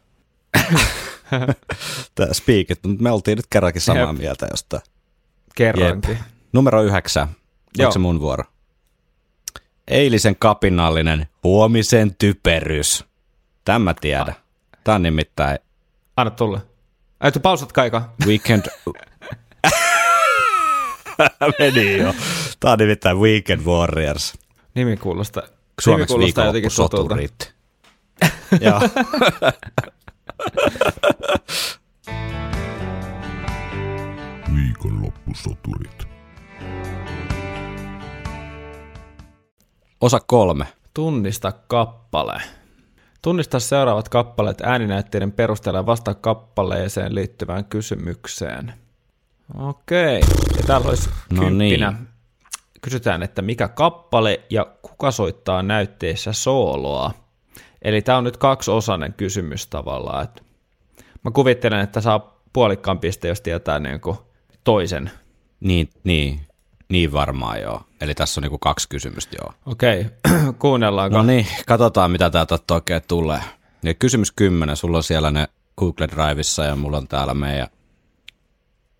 [2.32, 4.18] speakit, mutta me oltiin nyt kerrankin samaa Jep.
[4.18, 4.84] mieltä jostain.
[5.56, 6.18] Kerrankin.
[6.54, 7.28] Numero yhdeksän.
[7.78, 7.86] Joo.
[7.88, 8.44] Onko se mun vuoro?
[9.88, 13.06] Eilisen kapinallinen huomisen typerys.
[13.66, 14.34] Tämä tiedä.
[14.84, 15.60] Tämä on nimittäin
[16.18, 16.62] Anna tulla.
[17.20, 18.10] Ai, tu pausat kaika.
[18.26, 18.66] Weekend...
[21.60, 22.14] Meni jo.
[22.60, 24.34] Tää on nimittäin Weekend Warriors.
[24.76, 27.16] Nimi kuulostaa, nimi Suomeksi kuulostaa jotenkin tutulta.
[28.62, 28.80] Joo.
[34.56, 36.08] Viikonloppusoturit.
[40.02, 40.68] Osa kolme.
[40.94, 42.42] Tunnista kappale.
[43.22, 48.74] Tunnista seuraavat kappaleet ääninäytteiden perusteella ja vastaa kappaleeseen liittyvään kysymykseen.
[49.58, 50.20] Okei.
[50.58, 51.92] Ja täällä olisi No kymppinä.
[51.92, 52.08] niin.
[52.82, 57.12] Kysytään, että mikä kappale ja kuka soittaa näytteessä sooloa.
[57.82, 60.24] Eli tämä on nyt kaksiosainen kysymys tavallaan.
[60.24, 60.42] Että
[61.24, 64.18] mä kuvittelen, että saa puolikkaan piste, jos tietää niin kuin
[64.64, 65.12] toisen.
[65.60, 66.42] Niin, niin,
[66.90, 67.82] niin varmaan joo.
[68.02, 69.54] Eli tässä on niinku kaksi kysymystä joo.
[69.66, 70.06] Okei,
[70.60, 71.18] kuunnellaanko?
[71.18, 73.42] No niin, katsotaan mitä täältä oikein tulee.
[73.84, 77.68] Ja kysymys 10, sulla on siellä ne Google Driveissa ja mulla on täällä meidän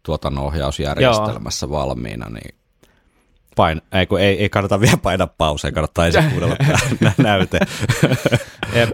[0.04, 1.72] tuotannonohjausjärjestelmässä Joo.
[1.72, 2.56] valmiina, niin
[3.56, 7.60] pain, ei, kun ei, ei kannata vielä painaa pausea, kannattaa ensin kuunnella tämä nä- näyte
[8.74, 8.90] Jep.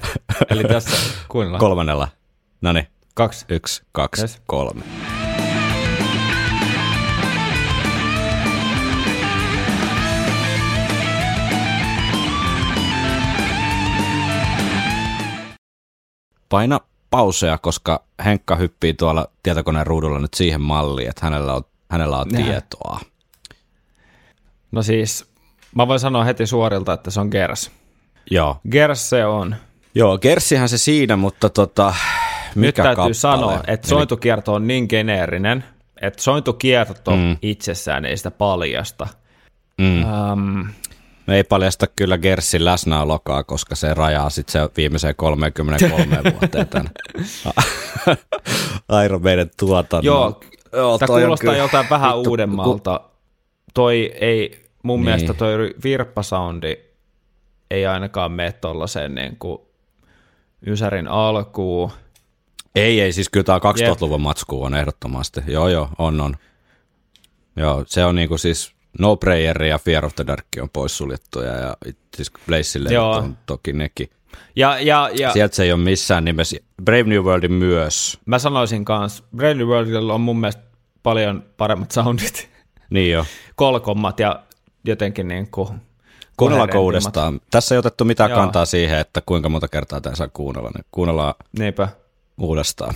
[0.50, 1.60] Eli tässä kuunnellaan.
[1.60, 2.08] kolmannella.
[2.62, 3.46] No niin, Kaksi.
[3.50, 4.32] yksi, kaksi, Yes.
[4.32, 4.42] yes.
[4.48, 4.84] kolme.
[16.50, 22.18] Paina pausea, koska Henkka hyppii tuolla tietokoneen ruudulla nyt siihen malliin, että hänellä on, hänellä
[22.18, 22.46] on Näin.
[22.46, 23.00] tietoa.
[24.78, 25.26] No siis,
[25.76, 27.72] mä voin sanoa heti suorilta, että se on Gers.
[28.32, 28.58] Joo.
[28.72, 29.56] Gers se on.
[29.96, 31.94] Joo, Gerssihän se siinä, mutta tota,
[32.56, 33.14] mikä Nyt täytyy kappale?
[33.14, 35.64] sanoa, että Eli- sointukierto on niin geneerinen,
[36.02, 37.38] että sointukierto Mm.
[37.42, 39.08] itsessään ei sitä paljasta.
[39.78, 40.04] Mm.
[40.32, 40.68] Um,
[41.28, 46.90] Me ei paljasta kyllä Gerssin läsnäolokaa, koska se rajaa sitten se viimeiseen 33 vuoteen tämän
[49.06, 50.06] Iron Maiden tuotannon.
[50.06, 50.40] joo,
[50.74, 53.02] joo tämä kuulostaa kyllä- joltain vähän vittu, uudemmalta.
[53.74, 55.06] Toi ei, mun Niin.
[55.06, 56.78] mielestä toi virppasoundi
[57.72, 59.58] ei ainakaan mene tuollaiseen niin kuin
[60.68, 61.92] Ysärin alkuun.
[62.76, 65.42] Ei, ei, siis kyllä tämä 2000-luvun matsku on ehdottomasti.
[65.48, 66.36] Joo, joo, on, on.
[67.56, 71.78] Joo, se on niinku siis No Prayer ja Fear of the Dark on poissuljettuja ja
[72.16, 73.12] siis Blazille Joo.
[73.12, 74.10] on toki nekin.
[74.56, 76.58] Ja, ja, ja Sieltä se ei ole missään nimessä.
[76.84, 78.20] Brave New Worldin myös.
[78.26, 80.64] mä sanoisin kanssa, Bradley Worldilla on mun mielestä
[81.04, 82.50] paljon paremmat soundit,
[82.90, 83.26] Niin jo.
[83.56, 84.44] kolkommat ja
[84.88, 85.70] jotenkin niin kuin
[86.36, 86.84] koherentimmat.
[86.84, 87.42] uudestaan?
[87.52, 88.40] Tässä ei otettu mitään Joo.
[88.40, 90.72] kantaa siihen, että kuinka monta kertaa tämän saa kuunnella.
[90.76, 91.88] Niin kuunnellaan Niinpä.
[92.38, 92.94] uudestaan.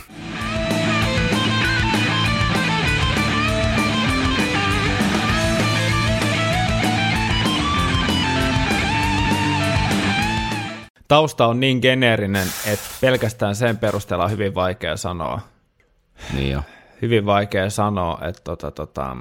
[11.07, 15.39] Tausta on niin geneerinen, että pelkästään sen perusteella on hyvin vaikea sanoa.
[16.33, 16.61] Niin jo.
[17.01, 19.17] Hyvin vaikea sanoa, että tota, tota,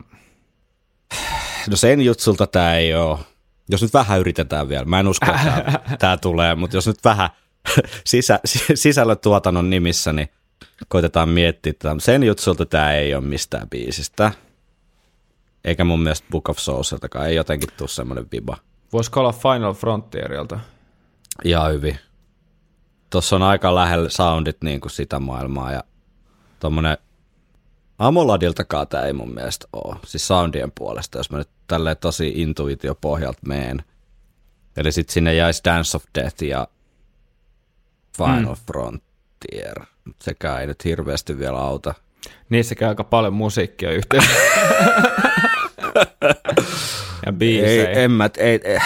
[1.71, 3.19] No sen jutsulta tämä ei ole.
[3.69, 7.31] Jos nyt vähän yritetään vielä, mä en usko, että tämä tulee, mutta jos nyt vähän
[8.07, 8.41] sisä,
[8.75, 10.29] sisällötuotannon nimissä, niin
[10.89, 11.97] koitetaan miettiä tätä.
[11.99, 14.33] Sen jutsulta tämä ei ole mistään biisistä.
[15.65, 18.57] Eikä mun mielestä Book of Soulsiltakaan, ei jotenkin tule semmoinen viba.
[18.93, 20.61] voisiko olla Final Frontierilta?
[21.45, 21.99] Ihan hyvin.
[23.11, 25.85] Tuossa on aika lähellä soundit niin kuin sitä maailmaa ja
[26.61, 26.99] tuommoinen
[28.01, 33.41] Amoladiltakaan tämä ei mun mielestä ole, siis soundien puolesta, jos mä nyt tälleen tosi intuitiopohjalta
[33.47, 33.85] meen.
[34.77, 36.69] Eli sitten sinne jäisi Dance of Death ja
[38.17, 38.61] Final mm.
[38.67, 39.87] Frontier.
[40.23, 41.95] Sekään ei nyt hirveästi vielä auta.
[42.51, 44.23] Niissä käy aika paljon musiikkia yhteen.
[47.27, 47.91] ja biisejä.
[47.91, 48.79] Ei, en mä, ei, ei.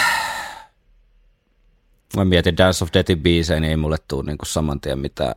[2.15, 5.35] Mä mietin Dance of Deathin biisejä, niin ei mulle tule niinku saman tien mitään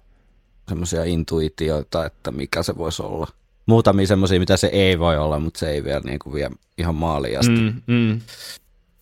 [0.68, 3.26] semmoisia intuitioita, että mikä se voisi olla.
[3.68, 7.38] Muutamia semmoisia, mitä se ei voi olla, mutta se ei vielä niinku vie ihan maaliin
[7.38, 7.52] asti.
[7.52, 7.82] Mm.
[7.86, 8.20] Mm.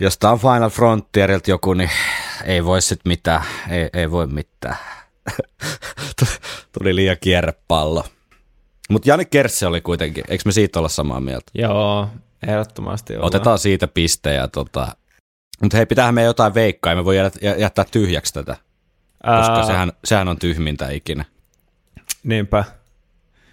[0.01, 1.91] Jos tää on Final Frontierilta joku, niin
[2.45, 4.77] ei voi sit mitään, ei, ei voi mitään.
[6.79, 8.05] Tuli liian kierrepallo.
[8.91, 11.53] Mutta Jani Kerssi oli kuitenkin, eikö me siitä olla samaa mieltä?
[11.55, 12.09] Joo,
[12.47, 13.27] ehdottomasti ollaan.
[13.27, 14.49] Otetaan siitä pistejä.
[14.49, 14.97] Tota.
[15.63, 18.57] Mutta hei, pitäähän me jotain veikkaa, me voi jät- jä- jättää tyhjäksi tätä,
[19.39, 21.25] koska Ää, sehän, sehän on tyhmintä ikinä.
[22.25, 22.65] Niinpä.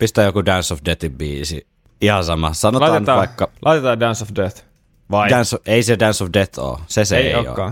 [0.03, 1.67] Pistä joku Dance of Deathin biisi.
[2.01, 2.53] Ihan sama.
[2.53, 3.51] Sanotaan Laitetaan, vaikka...
[3.65, 4.63] laitetaan Dance of Death.
[5.11, 5.29] Vai?
[5.29, 6.79] Dance of, ei se Dance of Death ole.
[6.87, 7.71] Se se ei, ei, ole.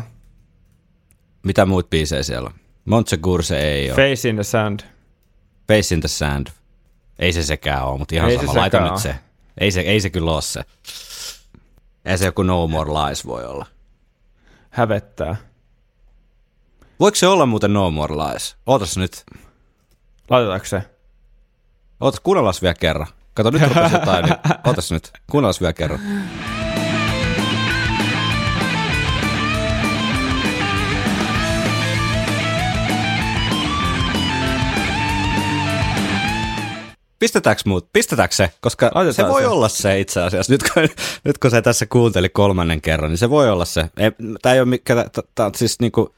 [1.44, 2.54] Mitä muut biisejä siellä on?
[2.86, 3.96] Montsegur se ei ole.
[3.96, 4.80] Face in the Sand.
[5.68, 6.48] Face in the Sand.
[7.20, 8.60] Ei se sekään ole, mutta ihan Ei se sama.
[8.60, 9.16] Laita sekään nyt se.
[9.58, 10.62] Ei se, ei se kyllä ole se.
[12.06, 13.66] Ei se joku No More Lies voi olla.
[14.70, 15.36] Hävettää.
[17.00, 18.58] Voiko se olla muuten No More Lies?
[18.66, 19.24] Ootas nyt.
[20.30, 20.84] Laitetaanko se?
[22.02, 23.08] Ootas, kuunnellaan vielä kerran.
[23.34, 24.36] Kato, nyt rupesi jotain, niin
[24.72, 26.00] otas nyt, kuunnellaan vielä kerran.
[37.20, 37.90] Pistetäänkö muut?
[37.94, 38.52] Pistetäänkö se?
[38.62, 39.48] Koska Laitetaan se voi se.
[39.48, 40.54] olla se itse asiassa.
[40.54, 40.84] Nyt kun,
[41.24, 43.90] nyt kun se tässä kuunteli kolmannen kerran, niin se voi olla se.
[44.42, 44.96] Tämä ei ole mikä,
[45.36, 46.16] tämä on siis niinku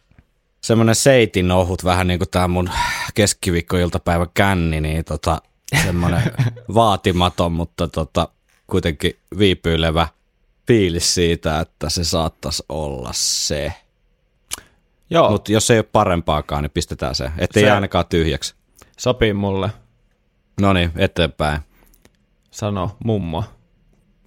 [0.62, 2.70] semmoinen seitin ohut, vähän niin kuin tämä mun
[3.14, 5.42] keskiviikkoiltapäivä känni, niin tota,
[5.84, 6.22] semmoinen
[6.74, 8.28] vaatimaton, mutta tota,
[8.68, 10.08] kuitenkin viipyilevä
[10.68, 13.74] fiilis siitä, että se saattaisi olla se.
[15.10, 18.56] Joo, Mutta jos ei ole parempaakaan, niin pistetään se, ettei Se- ainakaan tyhjäksi.
[18.98, 19.70] sopii mulle,
[20.62, 21.60] No niin, eteenpäin.
[22.52, 23.44] sano mummo.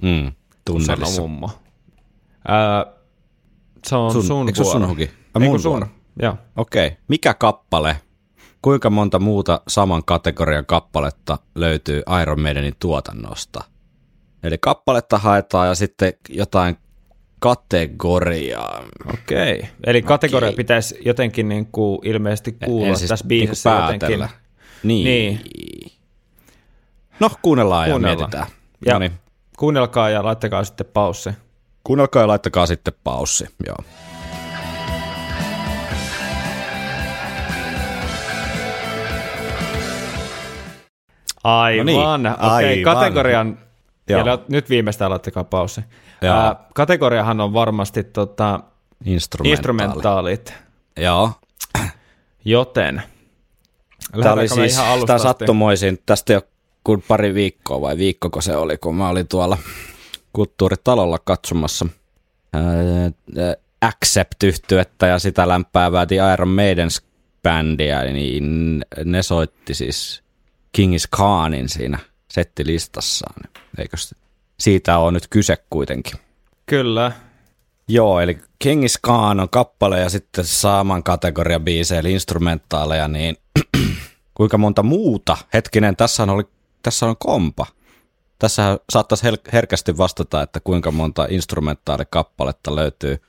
[0.02, 0.32] Mm, Sano
[0.64, 1.20] tunnelissa.
[1.22, 1.50] mummo.
[2.48, 2.86] Ää,
[3.86, 5.10] se on sun, sun eikö sun huki?
[5.40, 5.86] Ei sun.
[6.22, 6.36] Joo.
[6.56, 6.96] Okei.
[7.08, 7.96] Mikä kappale,
[8.62, 13.64] kuinka monta muuta saman kategorian kappaletta löytyy Iron Maidenin tuotannosta?
[14.42, 16.76] Eli kappaletta haetaan ja sitten jotain
[17.38, 18.84] kategoriaa.
[19.14, 19.68] Okei.
[19.86, 23.98] Eli kategoria pitäisi jotenkin niin kuin ilmeisesti kuulla En siis tässä niinku biisissä jotenkin.
[24.00, 24.28] päätellä.
[24.82, 25.04] Niin.
[25.04, 25.40] Niin.
[27.20, 28.18] No, kuunnellaan, Kuunnellaan.
[28.20, 28.46] ja mietitään.
[28.86, 29.12] Ja No niin.
[29.58, 31.30] kuunnelkaa ja laittakaa sitten paussi.
[31.84, 33.46] Kuunnelkaa ja laittakaa sitten paussi.
[33.66, 33.76] Joo.
[41.46, 41.86] Aivan.
[41.86, 42.94] No niin, Okei, aivan.
[42.94, 43.58] kategorian,
[44.24, 45.80] la- nyt viimeistään laittakaa paussi.
[46.22, 48.60] Ää, kategoriahan on varmasti tota,
[49.04, 49.52] Instrumentaali.
[49.52, 50.54] instrumentaalit,
[50.96, 51.30] Joo.
[52.44, 53.02] joten
[54.22, 56.40] Tämä oli siis, tämä sattumoisin, tästä jo
[56.84, 59.58] kuin pari viikkoa vai viikkoko se oli, kun mä olin tuolla
[60.32, 61.86] kulttuuritalolla katsomassa
[62.52, 67.02] ää, ää, Accept-yhtyettä ja sitä lämpäävää The Iron Maidens
[67.42, 70.22] bändiä, niin ne soitti siis
[70.76, 73.50] Kingis Khanin siinä settilistassaan.
[73.78, 74.16] Eikö se-
[74.60, 76.20] siitä on nyt kyse kuitenkin?
[76.66, 77.12] Kyllä.
[77.88, 83.36] Joo, eli Kingis Khan on kappale ja sitten saman kategorian biisejä, eli instrumentaaleja, niin
[84.34, 85.36] kuinka monta muuta?
[85.54, 86.44] Hetkinen, tässä oli,
[86.82, 87.66] tässä on kompa.
[88.38, 93.22] Tässä saattaisi herkästi vastata, että kuinka monta instrumentaalikappaletta löytyy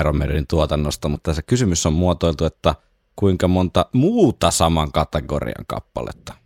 [0.00, 2.74] Iron Maidenin tuotannosta, mutta se kysymys on muotoiltu, että
[3.16, 6.41] kuinka monta muuta saman kategorian kappaletta.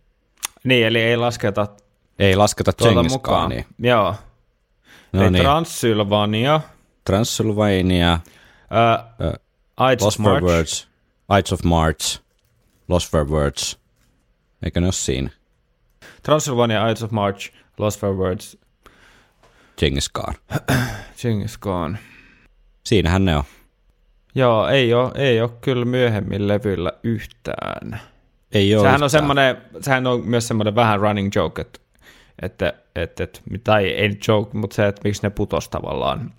[0.67, 1.67] Niin, eli ei lasketa
[2.19, 3.51] Ei lasketa Genghis mukaan.
[3.79, 4.15] Joo.
[5.13, 6.61] No eli niin, Transylvania,
[7.03, 8.19] Transylvania,
[9.93, 10.87] Ides of Lost for March, Words,
[11.39, 12.21] Ides of March,
[12.87, 13.79] Lost for Words.
[14.65, 15.29] Eikö ne ole siinä?
[16.23, 18.57] Transylvania, Ides of March, Lost for Words,
[19.77, 20.35] Genghis Khan.
[21.21, 21.97] Genghis Khan.
[22.83, 23.43] Siinähän ne on.
[24.35, 28.01] Joo, ei ole, ei ole kyllä myöhemmin levyllä yhtään.
[28.51, 29.03] Ei ole Sehän yhtään.
[29.03, 31.79] on, semmoinen, sehän on myös semmoinen vähän running joke, että,
[32.41, 36.33] että, että, että tai ei joke, mutta se, että miksi ne putos tavallaan.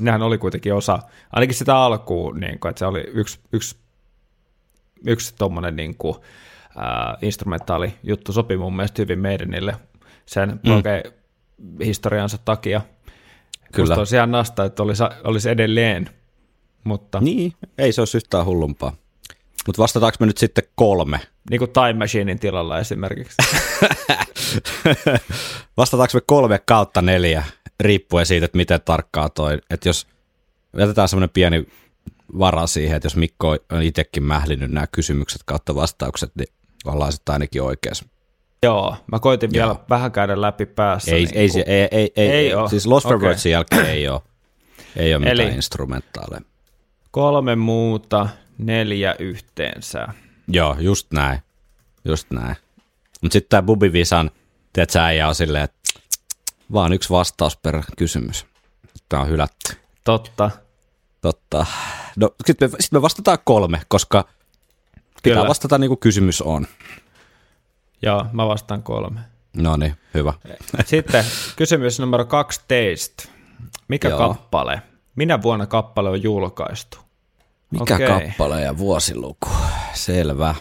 [0.00, 0.98] Nehän oli kuitenkin osa,
[1.32, 3.76] ainakin sitä alkuun, niin kuin, että se oli yksi, yksi,
[5.06, 6.16] yksi tommonen niin kuin,
[6.76, 9.76] ää, instrumentaali juttu sopi mun mielestä hyvin Maidenille
[10.26, 10.82] sen mm.
[11.84, 12.80] historiansa takia.
[13.72, 13.86] Kyllä.
[13.86, 16.10] Musta olisi ihan nasta, että olisi, olisi edelleen,
[16.84, 17.20] mutta.
[17.20, 18.96] Niin, ei se olisi yhtään hullumpaa.
[19.66, 21.20] Mutta vastataanko me nyt sitten kolme?
[21.50, 23.36] niin kuin Time Machinein tilalla esimerkiksi.
[25.76, 27.44] Vastataanko me kolme kautta neljä,
[27.80, 29.58] riippuen siitä, että miten tarkkaa toi.
[29.70, 30.06] Että jos
[30.78, 31.66] jätetään semmoinen pieni
[32.38, 36.48] vara siihen, että jos Mikko on itsekin mählinyt nämä kysymykset kautta vastaukset, niin
[36.84, 38.04] ollaan sitten ainakin oikeassa.
[38.62, 39.84] Joo, mä koitin vielä Joo.
[39.90, 41.10] vähän käydä läpi päässä.
[41.10, 42.68] Ei, niin ei, kuin- ei, ei, ei, ei, Ei oo.
[42.68, 43.06] Siis Lost.
[43.06, 44.20] Wordsin jälkeen ei ole,
[44.96, 46.40] ei ole mitään Eli- instrumentaaleja.
[47.10, 50.08] Kolme muuta, neljä yhteensä.
[50.48, 51.38] Joo, just näin.
[52.04, 52.56] Just näin.
[53.22, 54.30] Mutta sitten tämä Bubivisan,
[54.72, 55.78] tiedätkö, äijä on silleen, että
[56.72, 58.46] vaan yksi vastaus per kysymys.
[59.08, 59.76] Tämä on hylätty.
[60.04, 60.50] Totta.
[61.20, 61.66] Totta.
[62.16, 64.22] No, sitten me, sit me vastataan kolme, koska
[65.22, 65.48] pitää Kyllä.
[65.48, 66.66] vastata niin kuin kysymys on.
[68.02, 69.20] Joo, mä vastaan kolme.
[69.56, 70.32] No niin, hyvä.
[70.84, 71.24] Sitten
[71.56, 73.28] kysymys numero 12.
[73.88, 74.18] Mikä Joo.
[74.18, 74.82] kappale?
[75.16, 76.98] Minä vuonna kappale on julkaistu?
[77.78, 78.06] Mikä Okei.
[78.08, 79.48] kappale ja vuosiluku?
[79.94, 80.54] Selvä.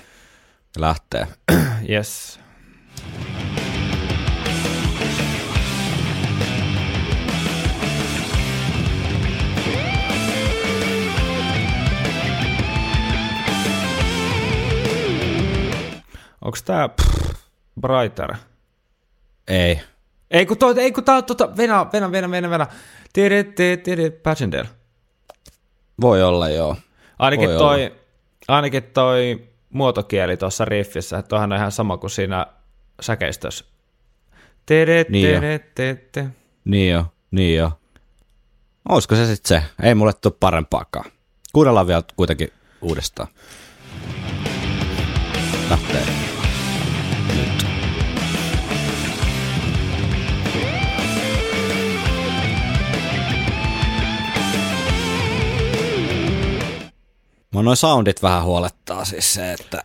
[0.77, 1.27] Lähtee.
[1.89, 2.39] Yes.
[16.41, 17.33] Onko tää pff,
[17.81, 18.33] Brighter?
[19.47, 19.81] Ei.
[20.31, 22.67] Ei kun, toi, ei kun tää on tota, venä, venä, venä, venä, venä.
[23.13, 24.69] Tiri, tiri, tiri, Passchendaele.
[26.01, 26.77] Voi olla, joo.
[27.19, 27.95] Ainakin Voi toi,
[28.47, 32.47] ainakin toi muotokieli tuossa riffissä, että on ihan sama kuin siinä
[33.01, 33.65] säkeistössä.
[34.65, 36.27] Tere, Niin tere, tere.
[36.65, 37.71] Niin jo, niin jo.
[38.89, 39.85] Olisiko se sitten se?
[39.87, 41.11] Ei mulle tule parempaakaan.
[41.53, 42.47] Kuunnellaan vielä kuitenkin
[42.81, 43.27] uudestaan.
[45.69, 46.32] Lähtee.
[57.53, 59.83] Mä noin soundit vähän huolettaa siis se, että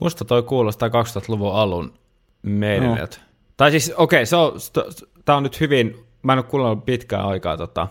[0.00, 1.94] Musta toi kuulostaa 2000-luvun alun
[2.42, 3.16] meidäniltä.
[3.16, 3.22] No.
[3.56, 4.52] Tai siis, okei, okay, se on,
[5.24, 7.88] tää on nyt hyvin, mä en ole kuunnellut pitkään aikaa tota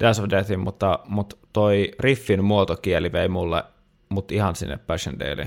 [0.00, 3.64] Dance of Deathin, mutta, mutta toi riffin muotokieli vei mulle
[4.08, 5.44] mut ihan sinne Passion Daily.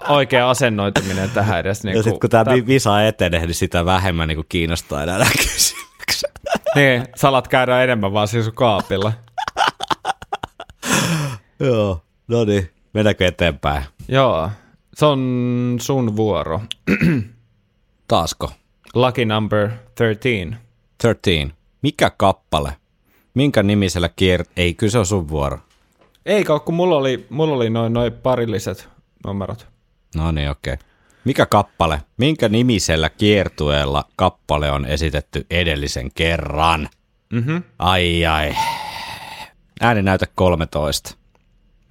[0.08, 1.84] oikea asennoituminen tähän edes.
[1.84, 6.30] Niin Ja sitten kun tämä visa etenee, niin sitä vähemmän niin kiinnostaa enää nämä kysymykset.
[6.74, 9.12] Niin, salat käydään enemmän vaan siinä sun kaapilla.
[11.60, 12.70] Joo, no niin.
[12.92, 13.84] Mennäänkö eteenpäin?
[14.08, 14.50] Joo,
[14.94, 16.60] se on sun vuoro.
[18.08, 18.52] Taasko?
[18.94, 20.69] Lucky number 13.
[21.02, 21.56] 13.
[21.82, 22.76] Mikä kappale?
[23.34, 24.44] Minkä nimisellä kier...
[24.56, 25.58] Ei, kyllä se on sun vuoro.
[26.26, 28.88] Eikä ole, kun mulla oli, mulla oli noin noin parilliset
[29.26, 29.66] numerot.
[30.16, 30.74] No niin, okei.
[30.74, 30.86] Okay.
[31.24, 32.02] Mikä kappale?
[32.16, 36.88] Minkä nimisellä kiertueella kappale on esitetty edellisen kerran?
[37.32, 37.56] Mhm.
[37.78, 38.56] Ai ai.
[39.80, 41.14] Ääni näytä 13.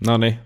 [0.07, 0.39] No niin.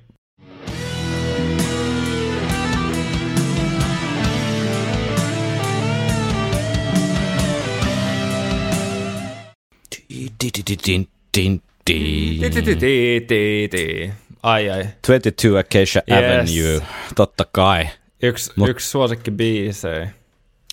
[14.43, 14.83] Ai ai.
[15.07, 16.17] 22 Acacia Yes.
[16.17, 16.81] Avenue,
[17.15, 17.87] totta kai.
[18.23, 20.05] Yksi, Mut- yksi suosikki biisei.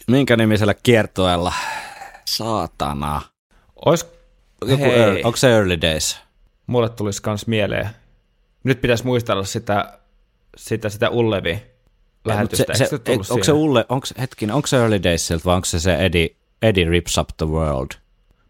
[0.09, 1.53] Minkä nimisellä kiertueella?
[2.25, 3.23] Saatana.
[3.87, 4.07] Ois,
[4.67, 6.21] Joku early, onko se Early Days?
[6.67, 7.89] mulle tulisi kans mieleen.
[8.65, 9.99] Nyt pitäisi muistella sitä,
[10.57, 11.63] sitä, sitä Ullevi
[12.25, 12.75] lähetystä.
[12.75, 13.53] se, se, se onko se?
[13.53, 16.29] Ulle, onko, hetkinen, onko se Early Daysilta vai onko se se Eddie,
[16.63, 17.91] Eddie Rips Up the World?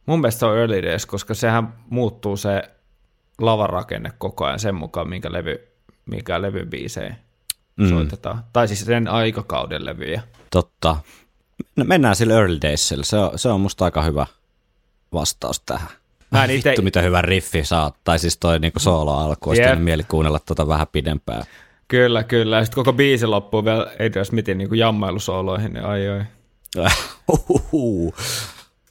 [0.07, 2.63] Mun mielestä se on Early Days, koska sehän muuttuu se
[3.39, 5.69] lavarakenne koko ajan sen mukaan, minkä levy,
[6.07, 7.15] minkä levyn biisejä
[7.77, 7.89] mm.
[7.89, 8.45] soitetaan.
[8.53, 10.23] Tai siis sen aikakauden levyjä.
[10.51, 10.97] Totta.
[11.77, 13.05] No, mennään sille Early Daysille.
[13.05, 14.27] Se on, se on musta aika hyvä
[15.13, 15.89] vastaus tähän.
[16.31, 17.93] Mä en ite- Vittu, mitä hyvä riffi saa.
[18.05, 19.51] Tai siis toi niinku solo-alku.
[19.51, 19.69] Olisi Jep.
[19.71, 21.45] tehnyt mieli kuunnella tota vähän pidempään.
[21.89, 22.57] Kyllä, kyllä.
[22.57, 25.73] Ja sitten koko biisi loppuu vielä Adrian Smithin niin jammailusooloihin.
[25.73, 26.25] Niin ai ai.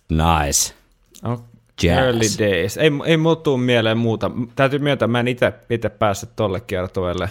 [0.09, 0.73] Nice.
[1.23, 1.43] Oh,
[1.83, 1.97] Jazz.
[1.97, 2.77] Early days.
[2.77, 4.31] Ei, ei mulla tuu mieleen muuta.
[4.55, 7.29] Täytyy myöntää, mä en itse päässyt tolle kiertueelle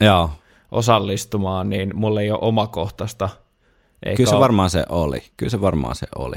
[0.00, 0.30] Joo.
[0.70, 3.28] osallistumaan, niin mulla ei ole omakohtaista.
[4.02, 5.22] Eikä Kyllä se ole- varmaan se oli.
[5.36, 6.36] Kyllä se varmaan se oli.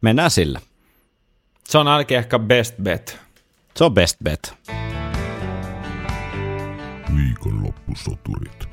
[0.00, 0.60] Mennään sillä.
[1.68, 3.18] se on ainakin ehkä best bet.
[3.76, 4.54] Se on best bet.
[7.16, 8.69] Viikonloppusoturit.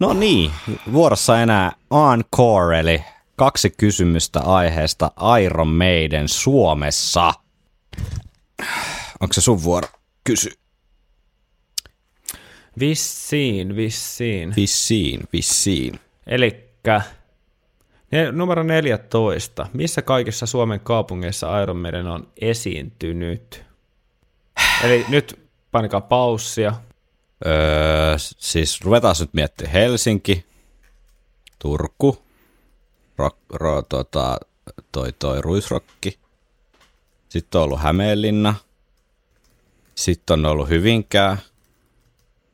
[0.00, 0.50] No niin,
[0.92, 1.72] vuorossa enää
[2.14, 3.04] Encore, eli
[3.36, 5.10] kaksi kysymystä aiheesta
[5.42, 7.32] Iron Maiden Suomessa.
[9.20, 9.88] Onko se sun vuoro?
[10.24, 10.50] Kysy.
[12.78, 14.52] Vissiin, vissiin.
[14.56, 16.00] Vissiin, vissiin.
[16.26, 17.00] Elikkä
[18.32, 19.66] numero 14.
[19.72, 23.64] Missä kaikissa Suomen kaupungeissa Iron Maiden on esiintynyt?
[24.84, 25.40] Eli nyt
[25.70, 26.72] painakaa paussia.
[27.46, 30.46] Öö, siis ruvetaan nyt miettimään Helsinki,
[31.58, 32.22] Turku,
[33.18, 34.38] rock, ro, tota,
[34.92, 36.18] toi, toi Ruisrokki.
[37.28, 38.54] Sitten on ollut Hämeenlinna.
[39.94, 41.36] Sitten on ollut Hyvinkää.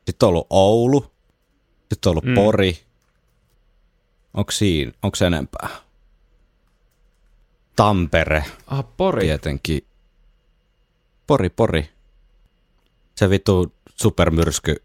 [0.05, 1.11] Sitten on ollut Oulu.
[1.89, 2.35] Sitten on ollut mm.
[2.35, 2.79] Pori.
[4.33, 5.69] Onko siinä, onko enempää?
[7.75, 9.21] Tampere Ah, Pori.
[9.21, 9.87] tietenkin.
[11.27, 11.89] Pori, Pori.
[13.15, 14.75] Se vitu supermyrsky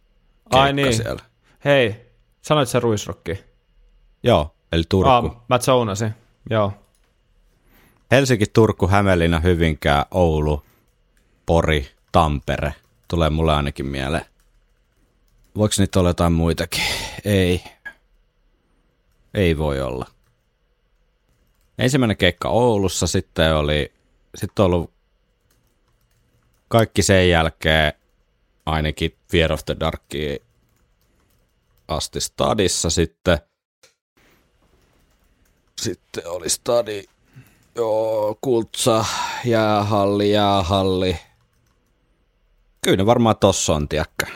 [0.50, 0.94] Ai niin.
[0.94, 1.22] siellä.
[1.64, 2.10] Hei,
[2.42, 3.44] sanoit sä ruisrokki?
[4.22, 5.10] Joo, eli Turku.
[5.10, 6.14] Ah, mä zoonasin.
[6.50, 6.72] Joo.
[8.10, 10.62] Helsinki, Turku, Hämeenlinna, Hyvinkää, Oulu,
[11.46, 12.74] Pori, Tampere.
[13.08, 14.24] Tulee mulle ainakin mieleen.
[15.56, 16.82] Voiko niitä olla jotain muitakin?
[17.24, 17.64] Ei.
[19.34, 20.06] Ei voi olla.
[21.78, 23.92] Ensimmäinen keikka Oulussa, sitten oli,
[24.34, 24.92] sitten on ollut
[26.68, 27.92] kaikki sen jälkeen
[28.66, 30.36] ainakin Fear of the Darkia
[31.88, 33.38] asti stadissa sitten.
[35.80, 37.04] Sitten oli stadi,
[37.74, 39.04] joo, kultsa,
[39.44, 41.18] jäähalli, jäähalli.
[42.82, 44.26] Kyllä ne varmaan tossa on, tiedäkö.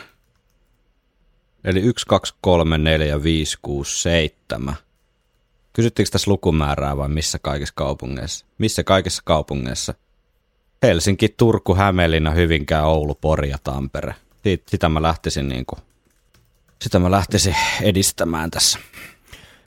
[1.64, 4.74] Eli 1, 2, 3, 4, 5, 6, 7.
[5.72, 8.46] Kysyttiinkö tässä lukumäärää vai missä kaikissa kaupungeissa?
[8.58, 9.94] Missä kaikissa kaupungeissa?
[10.82, 14.14] Helsinki, Turku, Hämeenlinna, Hyvinkää, Oulu, Pori ja Tampere.
[14.42, 15.76] Siit, sitä mä lähtisin niinku,
[16.82, 18.78] sitä mä lähtisin edistämään tässä.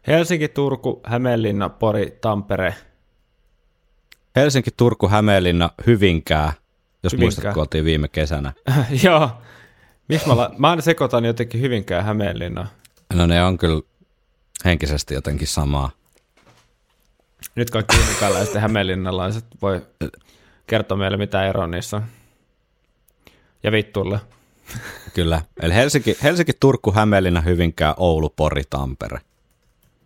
[0.08, 2.76] Helsinki, Turku, Hämeenlinna, Pori, Tampere.
[4.36, 6.54] Helsinki, Turku, Hämeenlinna, Hyvinkää,
[7.04, 7.26] jos Hyvinkää.
[7.26, 8.54] muistat, kun oltiin viime kesänä.
[9.04, 9.30] Joo.
[10.08, 12.68] Miksi mä, la- mä aina sekoitan jotenkin Hyvinkään ja Hämeenlinna.
[13.14, 13.82] No ne on kyllä
[14.66, 15.90] henkisesti jotenkin samaa.
[17.56, 19.82] Nyt kaikki hyvinkäänläiset ja hämeenlinnalaiset voi
[20.70, 22.04] kertoa meille, mitä ero niissä on.
[23.64, 24.20] Ja vittuille.
[25.14, 25.42] Kyllä.
[25.62, 29.20] Eli Helsinki, Helsinki Turku, Hämeenlinna, Hyvinkää, Oulu, Pori, Tampere.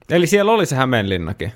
[0.10, 1.54] Eli siellä oli se Hämeenlinnakin.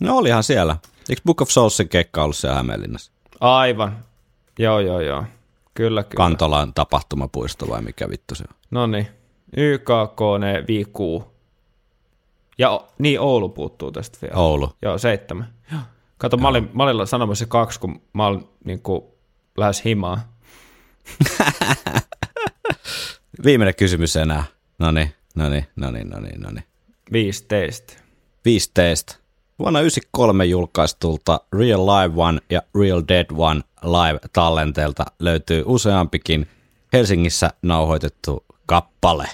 [0.00, 0.76] No olihan siellä.
[1.08, 3.12] Eikö Book of Soulsin keikka ollut siellä Hämeenlinnassa?
[3.40, 4.04] Aivan.
[4.58, 5.24] Joo, joo, joo.
[5.74, 6.16] Kyllä, kyllä.
[6.16, 8.56] Kantolan tapahtumapuisto vai mikä vittu se on?
[8.70, 9.08] No niin.
[9.56, 11.24] YKK, ne VQ.
[12.58, 14.36] Ja niin, Oulu puuttuu tästä vielä.
[14.36, 14.72] Oulu.
[14.82, 15.54] Joo, seitsemän.
[15.72, 15.80] Joo.
[16.18, 19.02] Kato, mä olin, mä olin sanomassa kaksi, kun mä olin niin kuin,
[19.56, 20.20] lähes himaan.
[23.44, 24.44] Viimeinen kysymys enää.
[24.78, 26.64] No niin, no niin, no niin, no niin, no niin.
[27.12, 27.92] Viisi teistä.
[28.44, 29.14] Viisi teistä.
[29.58, 36.48] Vuonna 1993 julkaistulta Real Live One ja Real Dead One live-tallenteelta löytyy useampikin
[36.92, 39.28] Helsingissä nauhoitettu kappale.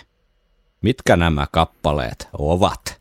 [0.83, 3.01] Mitkä nämä kappaleet ovat?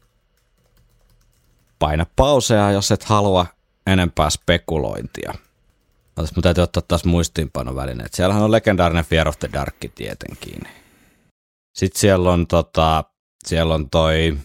[1.79, 3.45] Paina pausea, jos et halua
[3.87, 5.33] enempää spekulointia.
[6.17, 8.13] Mun täytyy ottaa taas muistiinpanovälineet.
[8.13, 10.61] Siellähän on legendaarinen Fear of the Dark tietenkin.
[11.73, 13.03] Sitten siellä on, tota,
[13.45, 14.37] siellä on toi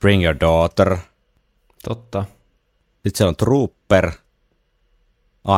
[0.00, 0.96] Bring Your Daughter.
[1.88, 2.24] Totta.
[2.92, 4.12] Sitten siellä on Trooper,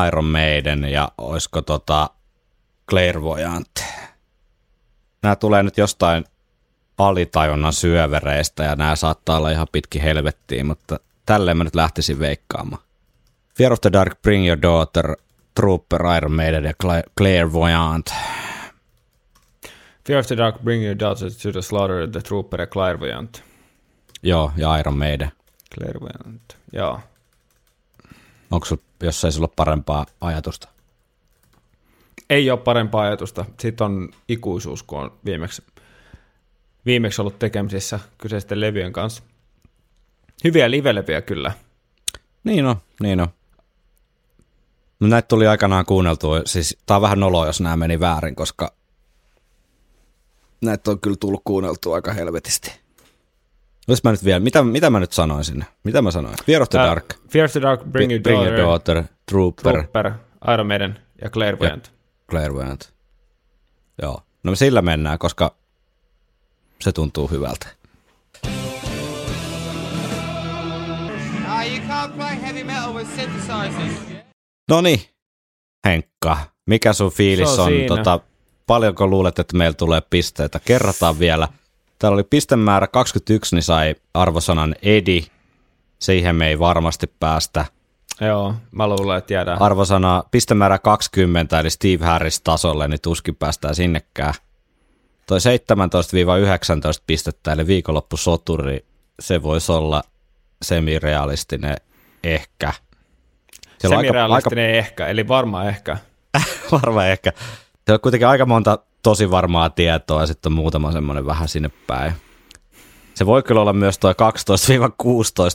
[0.09, 2.11] Iron Maiden ja olisiko tota
[2.91, 3.71] Clairvoyant.
[5.23, 6.25] Nämä tulee nyt jostain
[6.99, 12.83] alitajunnan syövereistä ja nämä saattaa olla ihan pitki helvettiin, mutta tälleen mä nyt lähtisin veikkaamaan.
[13.59, 15.17] Fear of the Dark, Bring Your Daughter,
[15.55, 18.11] Trooper, Iron Maiden ja Cla- Clairvoyant.
[20.07, 23.43] Fear of the Dark, Bring Your Daughter to the Slaughter, The Trooper ja Clairvoyant.
[24.23, 25.33] Joo, ja Iron Maiden.
[25.75, 27.01] Clairvoyant, joo.
[28.51, 30.69] Onko sul, jos ei sulla ole parempaa ajatusta?
[32.31, 33.45] Ei ole parempaa ajatusta.
[33.61, 35.63] Sitten on ikuisuus, kun on viimeksi,
[36.87, 39.23] viimeksi ollut tekemisissä kyseisten levyjen kanssa.
[40.45, 41.53] Hyviä livelevyjä kyllä.
[42.45, 43.29] Niin on, niin on.
[45.03, 48.73] No näitä tuli aikanaan kuunneltua, siis tää on vähän noloa, jos nämä meni väärin, koska
[50.61, 52.81] näitä on kyllä tullut kuunneltua aika helvetisti.
[53.89, 55.65] Jos mä nyt vielä, mitä, mitä mä nyt sanoisin?
[55.85, 56.35] Mitä mä sanoin?
[56.47, 59.05] Fear of the Ää, Dark, Fear of the Dark, Bring Your Bring Daughter, Your Daughter,
[59.31, 60.13] Trooper, Trooper,
[60.55, 61.93] Iron Maiden ja Clairvoyant.
[62.31, 62.93] Clairvoyant.
[64.03, 65.55] Joo, no sillä mennään, koska
[66.81, 67.67] se tuntuu hyvältä.
[71.49, 74.22] Ah, you can't play heavy metal with synthesizers.
[74.71, 75.01] No niin,
[75.87, 77.87] Henkka, mikä sun fiilis Se on on?
[77.89, 78.21] Tota,
[78.67, 80.61] paljonko luulet, että meillä tulee pisteitä?
[80.65, 81.49] Kerrataan vielä.
[81.99, 85.25] Täällä oli pistemäärä 21, niin sai arvosanan Edi.
[85.99, 87.65] Siihen me ei varmasti päästä.
[88.21, 89.63] Joo, mä luulen, että jäädään.
[89.63, 94.35] Arvosana pistemäärä 20, eli Steve Harris tasolle, niin tuskin päästään sinnekään.
[95.27, 95.43] toi 17-19
[97.07, 98.85] pistettä, eli viikonloppusoturi,
[99.21, 100.03] se voisi olla
[100.63, 101.77] semirealistinen
[102.25, 102.73] ehkä.
[103.83, 104.79] Siellä on aika, Semirealistinen aika...
[104.79, 105.97] ehkä, eli varmaan ehkä.
[106.73, 107.33] varmaan ehkä.
[107.87, 111.71] Se on kuitenkin aika monta tosi varmaa tietoa ja sitten on muutama semmoinen vähän sinne
[111.87, 112.13] päin.
[113.15, 114.15] Se voi kyllä olla myös tuo 12-16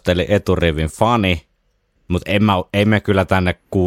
[0.07, 1.47] eli eturivin fani,
[2.07, 3.79] mutta en mä, ei me kyllä tänne 6-11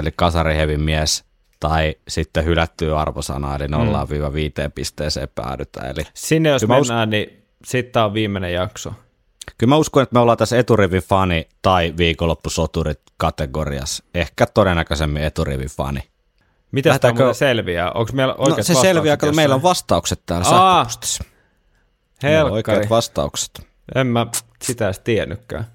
[0.00, 1.24] eli kasarihevin mies
[1.60, 4.72] tai sitten hylättyä arvosanaa, eli 0-5 mm.
[4.74, 5.80] pisteeseen päädytä.
[5.80, 8.92] Eli Sinne jos mennään, us- niin sitten on viimeinen jakso.
[9.58, 14.04] Kyllä mä uskon, että me ollaan tässä eturivin fani tai viikonloppusoturit kategoriassa.
[14.14, 16.00] Ehkä todennäköisemmin eturivin fani.
[16.72, 17.90] Miten sitä muuten selviää?
[17.90, 21.24] Onko meillä oikeat no, se selviää, kun meillä on vastaukset täällä sähköpostissa.
[22.22, 23.66] Meillä on oikeat vastaukset.
[23.94, 24.26] En mä
[24.62, 25.66] sitä edes tiennytkään.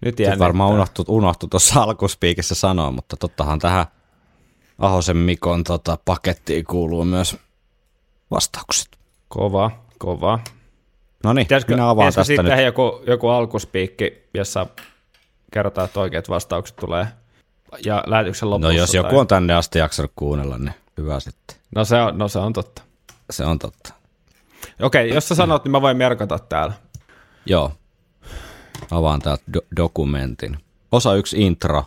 [0.00, 0.46] Nyt jännittää.
[0.46, 3.86] varmaan unohtu, unohtu tuossa alkuspiikissä sanoa, mutta tottahan tähän
[4.78, 7.36] Ahosen Mikon tota, pakettiin kuuluu myös
[8.30, 8.88] vastaukset.
[9.28, 10.38] Kova, kova.
[11.24, 12.64] No niin, minä avaan tästä sitten nyt.
[12.64, 14.66] joku, joku alkuspiikki, jossa
[15.52, 17.06] kerrotaan, että oikeat vastaukset tulee
[17.84, 18.72] ja lähetyksen lopussa.
[18.72, 19.18] No jos joku tai...
[19.18, 21.56] on tänne asti jaksanut kuunnella, niin hyvä sitten.
[21.74, 22.82] No se on, no se on totta.
[23.30, 23.94] Se on totta.
[24.82, 26.74] Okei, jos sä sanot, niin mä voin merkata täällä.
[27.46, 27.72] Joo.
[28.90, 30.58] Avaan täältä do- dokumentin.
[30.92, 31.84] Osa yksi intro.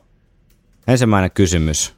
[0.87, 1.95] Ensimmäinen kysymys.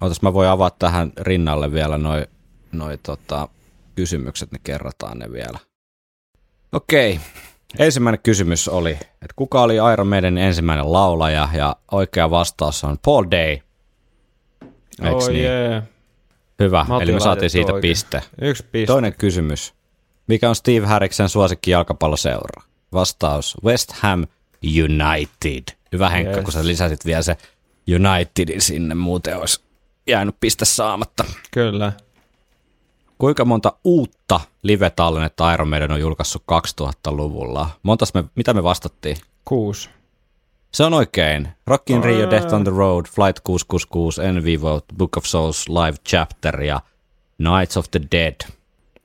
[0.00, 2.26] Ootas, mä voin avata tähän rinnalle vielä noin
[2.72, 3.48] noi, tota,
[3.94, 5.58] kysymykset, niin kerrataan ne vielä.
[6.72, 7.20] Okei.
[7.78, 13.24] Ensimmäinen kysymys oli, että kuka oli Iron Maiden ensimmäinen laulaja, ja oikea vastaus on Paul
[13.30, 13.58] Day.
[15.02, 15.44] Eiks oh, niin?
[15.44, 15.82] Yeah.
[16.58, 17.90] Hyvä, eli me saatiin siitä oikein.
[17.90, 18.22] piste.
[18.40, 18.86] Yksi piste.
[18.92, 19.74] Toinen kysymys.
[20.26, 22.62] Mikä on Steve Harriksen suosikki jalkapalloseura?
[22.92, 24.26] Vastaus West Ham
[24.84, 25.76] United.
[25.92, 26.44] Hyvä Henkka, yes.
[26.44, 27.36] kun sä lisäsit vielä se
[27.94, 29.60] Unitedin sinne, muuten olisi
[30.06, 31.24] jäänyt piste saamatta.
[31.50, 31.92] Kyllä.
[33.20, 37.70] Kuinka monta uutta live-tallennetta Iron Maiden on julkaissut 2000-luvulla?
[37.82, 39.16] Montas me, mitä me vastattiin?
[39.44, 39.90] Kuusi.
[40.72, 41.48] Se on oikein.
[41.66, 45.96] Rock in Rio, Death on the Road, Flight 666, En Vivo, Book of Souls, Live
[46.08, 46.80] Chapter ja
[47.38, 48.34] Nights of the Dead.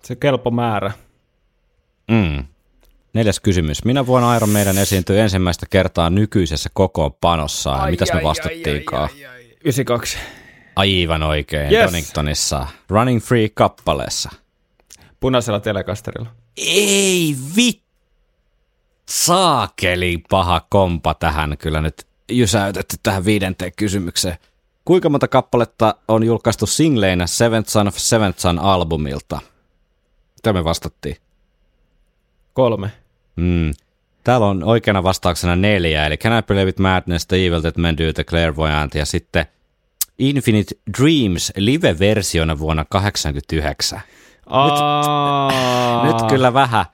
[0.03, 0.91] Se kelpo määrä.
[2.11, 2.45] Mm.
[3.13, 3.86] Neljäs kysymys.
[3.86, 7.74] Minä vuonna Iron Maiden esiintyi ensimmäistä kertaa nykyisessä kokoonpanossa.
[7.74, 9.09] Ai, Mitäs me vastattiinkaan?
[9.63, 10.18] 92.
[10.76, 11.73] Aivan oikein.
[11.73, 11.91] Yes.
[11.91, 12.67] Doningtonissa.
[12.89, 14.30] Running Free-kappaleessa.
[15.19, 16.30] Punaisella telekasterilla.
[16.57, 17.82] Ei vit
[19.09, 24.38] saakeli paha kompa tähän kyllä nyt jysäytetty tähän viidenteen kysymykseen.
[24.86, 29.39] Kuinka monta kappaletta on julkaistu singleinä Seventh Son of Seventh Son albumilta?
[30.36, 31.17] Mitä me vastattiin?
[32.53, 32.91] Kolme.
[33.36, 33.73] Mm.
[34.23, 37.97] Täällä on oikeana vastauksena neljä, eli Can I Play With Madness, The Evil That Men
[37.97, 39.45] Do, The Clairvoyant, ja sitten
[40.20, 44.01] Infinite Dreams live-versiona vuonna 1989.
[46.03, 46.86] Nyt, nyt kyllä vähän.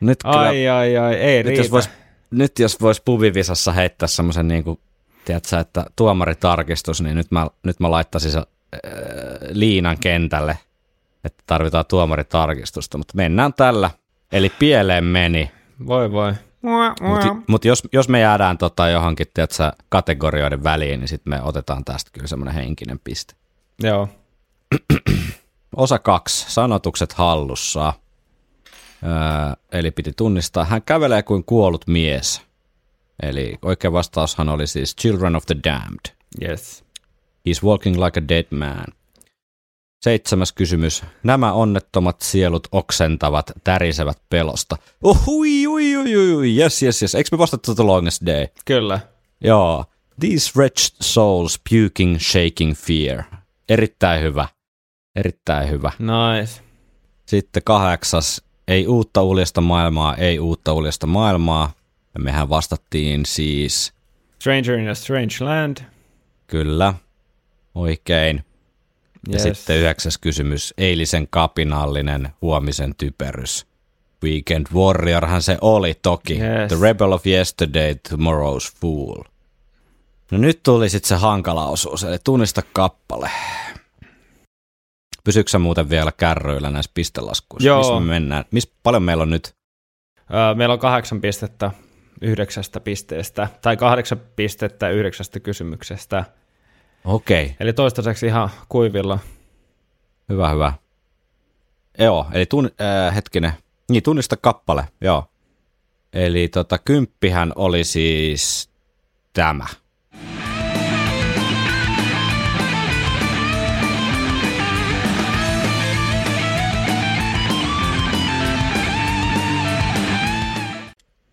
[0.00, 1.90] Nyt kyllä, ai, ai, ai, ei nyt Jos vois,
[2.30, 4.80] nyt jos vois pubivisassa heittää semmoisen niin kuin,
[5.24, 8.44] tiedätkö, että tuomaritarkistus, niin nyt mä, nyt mä laittaisin se, äh,
[9.50, 10.58] liinan kentälle,
[11.24, 13.90] että tarvitaan tuomaritarkistusta, mutta mennään tällä.
[14.32, 15.50] Eli pieleen meni.
[15.86, 16.32] Voi voi.
[16.62, 21.84] Mutta mut jos, jos me jäädään tota johonkin tiedätkö, kategorioiden väliin, niin sitten me otetaan
[21.84, 23.34] tästä kyllä semmoinen henkinen piste.
[23.82, 24.08] Joo.
[25.76, 26.52] Osa kaksi.
[26.52, 27.92] Sanotukset hallussa.
[29.02, 29.10] Öö,
[29.72, 30.64] eli piti tunnistaa.
[30.64, 32.42] Hän kävelee kuin kuollut mies.
[33.22, 36.16] Eli oikea vastaushan oli siis Children of the Damned.
[36.42, 36.84] Yes.
[37.48, 38.84] He's walking like a dead man.
[40.00, 41.02] Seitsemäs kysymys.
[41.22, 44.76] Nämä onnettomat sielut oksentavat, tärisevät pelosta.
[45.02, 47.14] Oh, ui, ui, ui, ui, yes, yes, yes.
[47.14, 48.46] Eikö me vastattu The Longest Day?
[48.64, 49.00] Kyllä.
[49.40, 49.84] Joo.
[50.20, 53.22] These wretched souls puking, shaking fear.
[53.68, 54.48] Erittäin hyvä.
[55.16, 55.92] Erittäin hyvä.
[55.98, 56.60] Nice.
[57.26, 58.42] Sitten kahdeksas.
[58.68, 61.72] Ei uutta uljasta maailmaa, ei uutta uljasta maailmaa.
[62.14, 63.92] Ja mehän vastattiin siis...
[64.38, 65.76] Stranger in a Strange Land.
[66.46, 66.94] Kyllä.
[67.74, 68.44] Oikein.
[69.28, 69.42] Ja yes.
[69.42, 73.66] sitten yhdeksäs kysymys, eilisen kapinallinen, huomisen typerys.
[74.24, 76.38] Weekend Warriorhan se oli toki.
[76.40, 76.68] Yes.
[76.68, 79.22] The Rebel of Yesterday, Tomorrow's Fool.
[80.30, 83.30] No nyt tuli sitten se hankala osuus, eli tunnista kappale.
[85.24, 87.68] Pysyykö sä muuten vielä kärryillä näissä pistelaskuissa?
[87.68, 87.78] Joo.
[87.78, 88.44] Missä me mennään?
[88.50, 89.52] Missä paljon meillä on nyt?
[90.34, 91.70] Öö, meillä on kahdeksan pistettä
[92.20, 96.24] yhdeksästä pisteestä, tai kahdeksan pistettä yhdeksästä kysymyksestä.
[97.08, 97.56] Okei.
[97.60, 99.18] Eli toistaiseksi ihan kuivilla.
[100.28, 100.72] Hyvä, hyvä.
[101.98, 103.52] Joo, eli tun, äh, hetkinen.
[103.90, 105.24] Niin, tunnista kappale, joo.
[106.12, 108.70] Eli tota, kymppihän oli siis
[109.32, 109.66] tämä.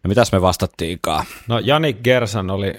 [0.03, 1.25] Ja mitäs me vastattiinkaan?
[1.47, 2.73] No Jani Gersan oli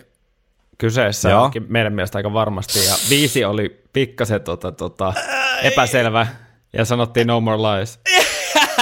[0.78, 1.42] kyseessä Joo.
[1.42, 5.14] ainakin meidän mielestä aika varmasti, ja viisi oli pikkasen tota, tota,
[5.62, 6.26] epäselvä,
[6.72, 8.00] ja sanottiin No More Lies.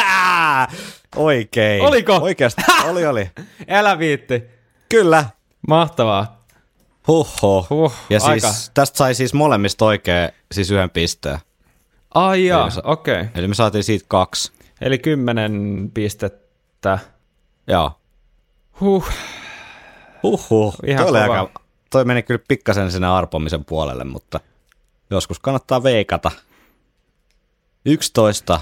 [1.16, 1.82] Oikein.
[1.82, 2.16] Oliko?
[2.16, 3.30] Oikeasti, oli oli.
[3.68, 4.42] Älä viitti.
[4.88, 5.24] Kyllä.
[5.68, 6.44] Mahtavaa.
[7.08, 7.66] Huhho.
[7.70, 8.48] Huh, ja aika.
[8.48, 11.38] siis tästä sai siis molemmista oikein siis yhden pisteen.
[12.14, 13.20] Ai jaa, okei.
[13.20, 13.28] Okay.
[13.34, 14.52] Eli me saatiin siitä kaksi.
[14.80, 16.98] Eli kymmenen pistettä.
[17.66, 17.92] Joo.
[18.80, 19.08] Huh.
[20.22, 20.74] Huhhuh.
[20.86, 21.50] Ihan toi, oli aika,
[21.94, 24.40] toi meni kyllä pikkasen sinne arpomisen puolelle, mutta
[25.10, 26.30] joskus kannattaa veikata.
[27.84, 28.60] 11.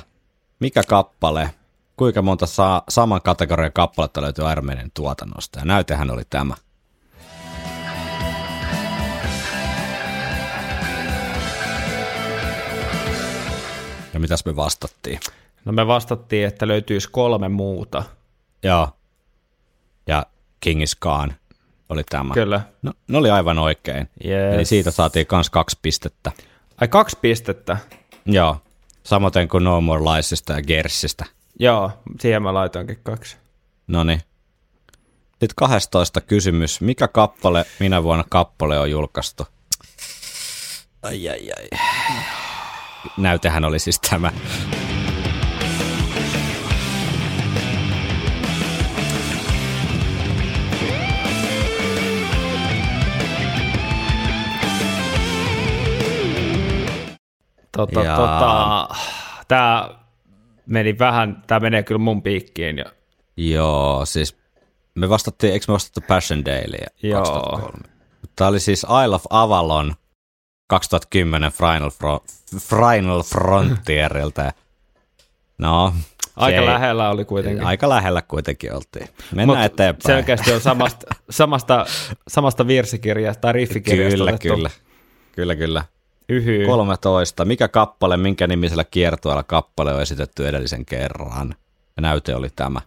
[0.61, 1.55] Mikä kappale?
[1.97, 5.59] Kuinka monta saa, saman kategorian kappaletta löytyy Iron tuotannosta?
[5.59, 6.55] Ja näytehän oli tämä.
[14.15, 15.21] Ja mitäs me vastattiin?
[15.65, 18.03] No me vastattiin, että löytyisi kolme muuta.
[18.63, 18.89] Joo.
[20.07, 20.27] Ja
[20.61, 21.35] King is Gone
[21.93, 22.35] oli tämä.
[22.35, 22.61] Kyllä.
[22.83, 24.09] No, ne oli aivan oikein.
[24.25, 24.55] Yes.
[24.55, 26.33] Eli siitä saatiin kans kaksi pistettä.
[26.81, 27.77] Ai kaksi pistettä.
[28.27, 28.57] Joo.
[29.03, 31.25] Samoin kuin No More Liesista ja Gersistä.
[31.59, 31.91] Joo,
[32.21, 33.37] siihen mä laitoinkin kaksi.
[33.87, 34.21] No niin.
[35.31, 36.81] Sitten 12 kysymys.
[36.81, 39.47] Mikä kappale, minä vuonna kappale on julkaistu?
[41.03, 41.79] Ai ai ai.
[43.17, 44.33] Näytehän oli siis tämä.
[57.77, 58.17] Tota, Jaa.
[58.17, 58.89] tota,
[59.49, 59.89] tää
[60.67, 62.79] meni vähän, tää menee kyllä mun piikkiin.
[62.79, 62.85] Ja,
[63.37, 64.37] Joo, siis
[64.95, 67.19] me vastattiin, eikö me vastattu Passion Dailya Joo.
[67.23, 67.79] 2003?
[68.37, 69.95] Tämä oli siis Isle of Avalon
[70.67, 72.25] 2010 Final, Fro-
[72.59, 74.53] Final Frontierilta.
[75.59, 75.95] No,
[76.37, 77.65] aika ei- lähellä oli kuitenkin.
[77.67, 79.09] Aika lähellä kuitenkin oltiin.
[79.35, 80.03] Mennään Mut eteenpäin.
[80.17, 81.87] Selkeästi on samasta, samasta,
[82.29, 84.71] samasta virsikirjasta tai riffikirjasta Kyllä, otettu kyllä.
[85.33, 85.85] Kyllä, kyllä.
[86.29, 86.67] Yhy.
[86.67, 87.45] 13.
[87.45, 91.55] Mikä kappale, minkä nimisellä kiertueella kappale on esitetty edellisen kerran?
[91.97, 92.81] Ja näyte oli tämä.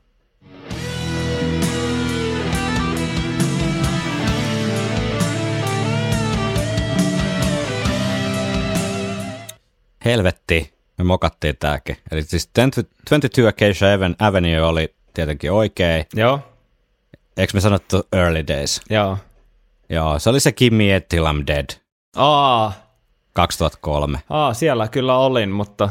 [10.05, 11.97] Helvetti, me mokattiin tääkin.
[12.11, 16.05] Eli siis 22 Acacia Aven- Avenue oli tietenkin oikein.
[16.13, 16.39] Joo,
[17.37, 18.81] Eikö me sanottu Early Days?
[18.89, 19.17] joo.
[19.89, 21.65] Joo, se oli se Gimme Yet Till I'm Dead
[22.15, 22.73] Aa,
[23.35, 24.19] 2003.
[24.29, 25.89] aa, siellä kyllä olin, mutta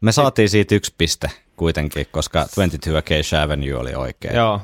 [0.00, 4.36] Me saatiin siitä yksi piste kuitenkin, koska 22 Acacia Avenue oli oikein.
[4.36, 4.60] joo,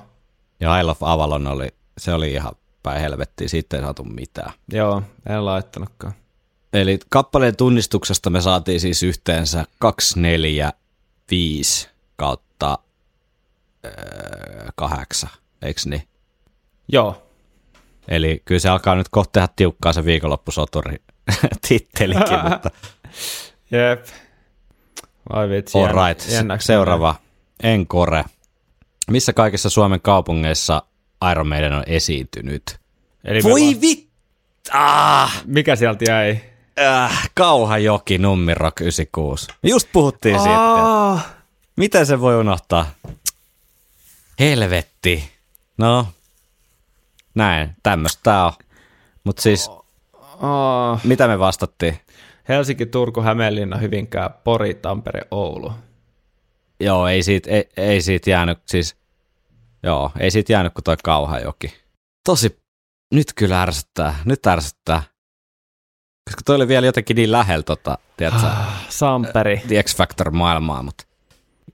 [0.60, 1.68] Ja Isle of Avalon oli,
[1.98, 2.52] se oli ihan
[2.82, 4.52] päin helvettiä, siitä ei saatu mitään.
[4.72, 6.12] joo, en laittanutkaan.
[6.72, 10.72] Eli kappaleen tunnistuksesta me saatiin siis yhteensä 2, 4,
[11.30, 12.78] 5 kautta
[13.84, 13.92] öö,
[14.74, 15.30] 8,
[15.62, 16.02] eikö niin?
[16.92, 17.20] Joo,
[18.08, 20.96] Eli kyllä se alkaa nyt kohta tehdä tiukkaa se viikonloppusoturi
[21.68, 22.70] tittelikin, mutta
[23.70, 24.06] jep.
[25.32, 26.24] Vai vitsi, all right.
[26.60, 27.14] Seuraava,
[27.62, 28.24] Encore.
[29.10, 30.82] Missä kaikissa Suomen kaupungeissa
[31.30, 32.78] Iron Maiden on esiintynyt?
[33.24, 34.08] Eli Voi va- vit...
[34.72, 36.40] Ah, Mikä sieltä jäi?
[36.80, 39.46] äh, Kauhajoki, Nummirock 96.
[39.62, 40.58] Me just puhuttiin siitä.
[40.60, 41.20] Aa,
[41.76, 42.86] Miten se voi unohtaa?
[44.40, 45.30] Helvetti.
[45.78, 46.06] No,
[47.34, 48.52] näin, tämmöistä on.
[49.24, 49.70] Mut siis,
[50.40, 51.00] aa.
[51.04, 51.98] mitä me vastattiin?
[52.48, 55.72] Helsinki, Turku, Hämeenlinna, Hyvinkää, Pori, Tampere, Oulu.
[56.80, 58.96] Joo, ei siitä, ei, ei siitä jäänyt, siis,
[59.82, 61.74] joo, ei siitä jäänyt kuin toi Kauhajoki.
[62.24, 62.58] Tosi,
[63.14, 65.02] nyt kyllä ärsyttää, nyt ärsyttää.
[66.24, 68.46] Koska toi oli vielä jotenkin niin lähellä tota, tiedätkö,
[68.88, 69.62] Samperi.
[69.68, 71.04] The X-Factor-maailmaa, mutta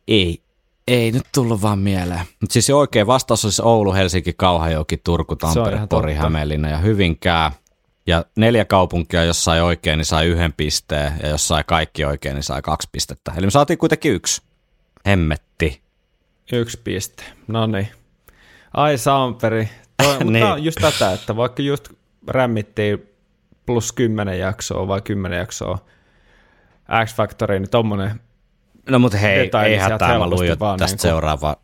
[0.08, 0.42] ei,
[0.88, 2.26] ei nyt tullut vaan mieleen.
[2.40, 6.22] Mutta siis oikea vastaus olisi Oulu, Helsinki, Kauhajoki, Turku, Tampere, Pori, totta.
[6.22, 7.52] Hämeenlinna ja Hyvinkää.
[8.06, 12.34] Ja neljä kaupunkia, jos sai oikein, niin sai yhden pisteen, ja jos sai kaikki oikein,
[12.34, 13.32] niin sai kaksi pistettä.
[13.36, 14.42] Eli me saatiin kuitenkin yksi.
[15.06, 15.80] Hemmetti.
[16.52, 17.22] Yksi piste.
[17.48, 17.88] No niin.
[18.74, 19.68] Ai Samperi.
[20.02, 20.32] Toi, Niin.
[20.32, 20.44] niin.
[20.46, 21.88] on just tätä, että vaikka just
[22.28, 23.06] rämmittiin
[23.66, 25.78] plus 10 jaksoa vai 10 jaksoa
[27.04, 28.20] X-Factoriin, niin tommonen
[28.88, 31.56] No mutta hei, ei hätää, mä luin jo vaan tästä niinku- seuraava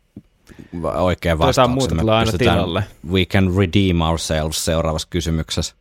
[0.81, 1.69] va- oikea Jotain vastaus.
[1.69, 2.83] muuta tulee aina tilalle.
[3.11, 5.75] We can redeem ourselves seuraavassa kysymyksessä.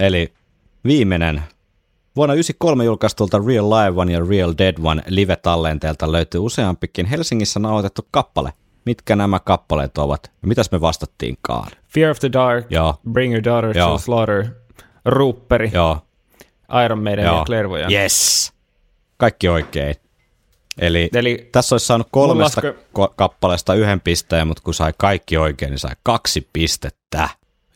[0.00, 0.32] Eli
[0.84, 1.34] viimeinen.
[2.16, 8.02] Vuonna 1993 julkaistulta Real Live One ja Real Dead One live-tallenteelta löytyy useampikin Helsingissä nauhoitettu
[8.10, 8.52] kappale.
[8.84, 10.30] Mitkä nämä kappaleet ovat?
[10.42, 11.70] Ja mitäs me vastattiinkaan?
[11.88, 13.90] Fear of the Dark, Joo, Bring Your Daughter Joo.
[13.92, 14.44] to Slaughter,
[15.04, 15.98] Rupperi, joo,
[16.84, 17.38] Iron Maiden joo.
[17.38, 17.92] ja Clairvoyant.
[17.92, 18.52] Yes!
[19.16, 19.94] Kaikki oikein.
[20.78, 25.36] Eli, Eli tässä olisi saanut kolmesta laske- ko- kappaleesta yhden pisteen, mutta kun sai kaikki
[25.36, 27.28] oikein, niin sai kaksi pistettä.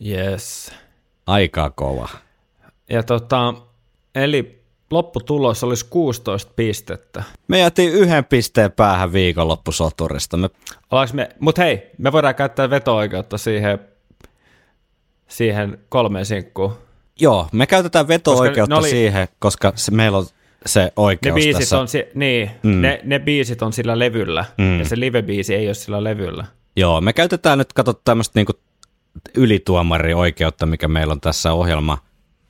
[0.07, 0.73] yes.
[1.27, 2.09] Aika kova.
[2.91, 3.55] Ja tota,
[4.15, 7.23] eli lopputulos olisi 16 pistettä.
[7.49, 10.37] Me jätiin yhden pisteen päähän viikonloppusoturista.
[10.37, 10.51] Me,
[11.13, 13.79] me, mut hei, me voidaan käyttää veto-oikeutta siihen,
[15.29, 16.73] siihen kolmeen sinkkuun.
[17.21, 20.27] joo, me käytetään veto-oikeutta ne oli- siihen, koska se, meillä on
[20.67, 21.81] se Ne oikeus biisit, tässä.
[21.81, 22.81] on, si- niin, mm.
[22.81, 24.79] ne, ne biisit on sillä levyllä, mm.
[24.79, 26.45] ja se live-biisi ei ole sillä levyllä.
[26.77, 28.53] Joo, me käytetään nyt, kato tämmöistä niinku
[29.35, 31.99] ylituomarioikeutta, mikä meillä on tässä ohjelma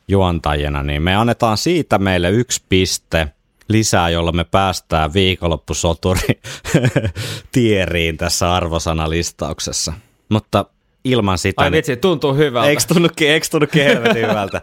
[0.09, 3.29] juontajana, niin me annetaan siitä meille yksi piste
[3.69, 6.41] lisää, jolla me päästään viikonloppusoturi
[7.53, 9.93] tieriin tässä arvosanalistauksessa.
[10.29, 10.65] Mutta
[11.05, 11.62] ilman sitä...
[11.62, 12.69] Ai niin- vitsi, tuntuu hyvältä.
[12.69, 14.62] Eikö tunnukin, eikö tunnukin helvetin hyvältä?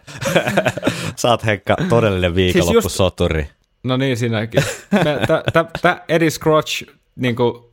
[1.16, 3.48] Sä oot Henkka todellinen viikonloppusoturi.
[3.84, 4.64] No niin, sinäkin.
[4.92, 6.84] Me, tä, tä, tä Eddie Scrotch
[7.16, 7.64] niin kuin,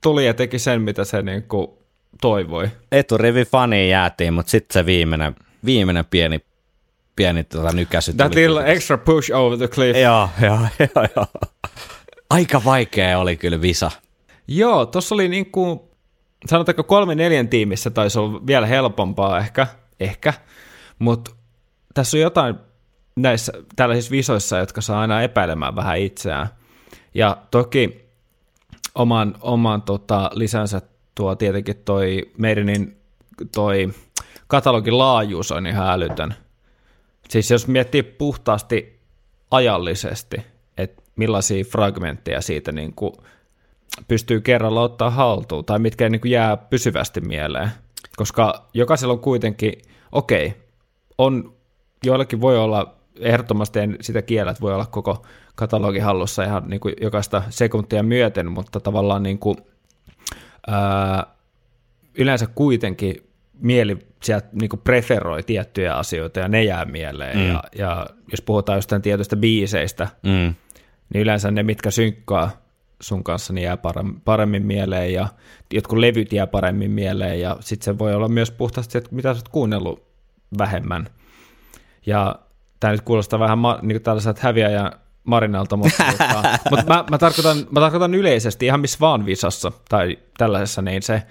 [0.00, 1.68] tuli ja teki sen, mitä se niin kuin,
[2.20, 2.70] toivoi.
[2.92, 6.40] Eturivi fani jäätiin, mutta sitten se viimeinen, viimeinen pieni,
[7.16, 8.66] pieni tota, nykäsy That little kyllä.
[8.66, 9.98] extra push over the cliff.
[9.98, 11.26] Joo, joo, joo, joo.
[12.30, 13.90] Aika vaikea oli kyllä visa.
[14.48, 15.80] Joo, tuossa oli niin kuin,
[16.46, 19.66] sanotaanko kolme neljän tiimissä taisi olla vielä helpompaa ehkä,
[20.00, 20.32] ehkä.
[20.98, 21.30] mutta
[21.94, 22.54] tässä on jotain
[23.16, 26.48] näissä tällaisissa visoissa, jotka saa aina epäilemään vähän itseään.
[27.14, 28.08] Ja toki
[28.94, 30.82] oman, oman tota, lisänsä
[31.18, 32.96] tuo tietenkin toi meidänin
[33.54, 33.88] toi
[34.46, 36.34] katalogin laajuus on ihan älytön.
[37.28, 39.00] Siis jos miettii puhtaasti
[39.50, 40.36] ajallisesti,
[40.76, 43.12] että millaisia fragmentteja siitä niin kuin
[44.08, 47.70] pystyy kerralla ottaa haltuun, tai mitkä niin kuin jää pysyvästi mieleen.
[48.16, 49.72] Koska jokaisella on kuitenkin,
[50.12, 50.54] okei,
[51.18, 51.54] on,
[52.04, 56.80] joillakin voi olla, ehdottomasti en sitä kiellä, että voi olla koko katalogi hallussa ihan niin
[56.80, 59.56] kuin jokaista sekuntia myöten, mutta tavallaan niin kuin,
[60.68, 61.26] ää,
[62.18, 63.16] yleensä kuitenkin
[63.60, 67.38] mieli sieltä niin preferoi tiettyjä asioita ja ne jää mieleen.
[67.38, 67.48] Mm.
[67.48, 70.54] Ja, ja jos puhutaan jostain tietystä biiseistä, Mm.
[71.14, 72.50] niin yleensä ne, mitkä synkkaa
[73.00, 73.78] sun kanssa, niin jää
[74.24, 75.28] paremmin, mieleen ja
[75.72, 79.38] jotkut levyt jää paremmin mieleen ja sitten se voi olla myös puhtaasti, että mitä sä
[79.38, 80.02] oot kuunnellut
[80.58, 81.06] vähemmän.
[82.06, 82.38] Ja
[82.80, 84.92] tämä nyt kuulostaa vähän ma- niin tällaiselta häviäjä
[85.24, 86.04] Marinalta, mutta,
[86.70, 91.22] mutta, mä, mä, tarkoitan, mä tarkoitan yleisesti ihan missä vaan visassa tai tällaisessa, niin se,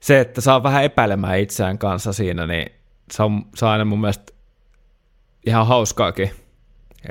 [0.00, 2.70] se, että saa vähän epäilemään itseään kanssa siinä, niin
[3.12, 4.32] se on, se on aina mun mielestä
[5.46, 6.30] ihan hauskaakin,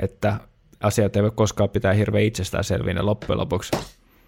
[0.02, 0.40] että
[0.82, 3.70] asiat ei voi koskaan pitää hirveän itsestäänselvinä loppujen lopuksi.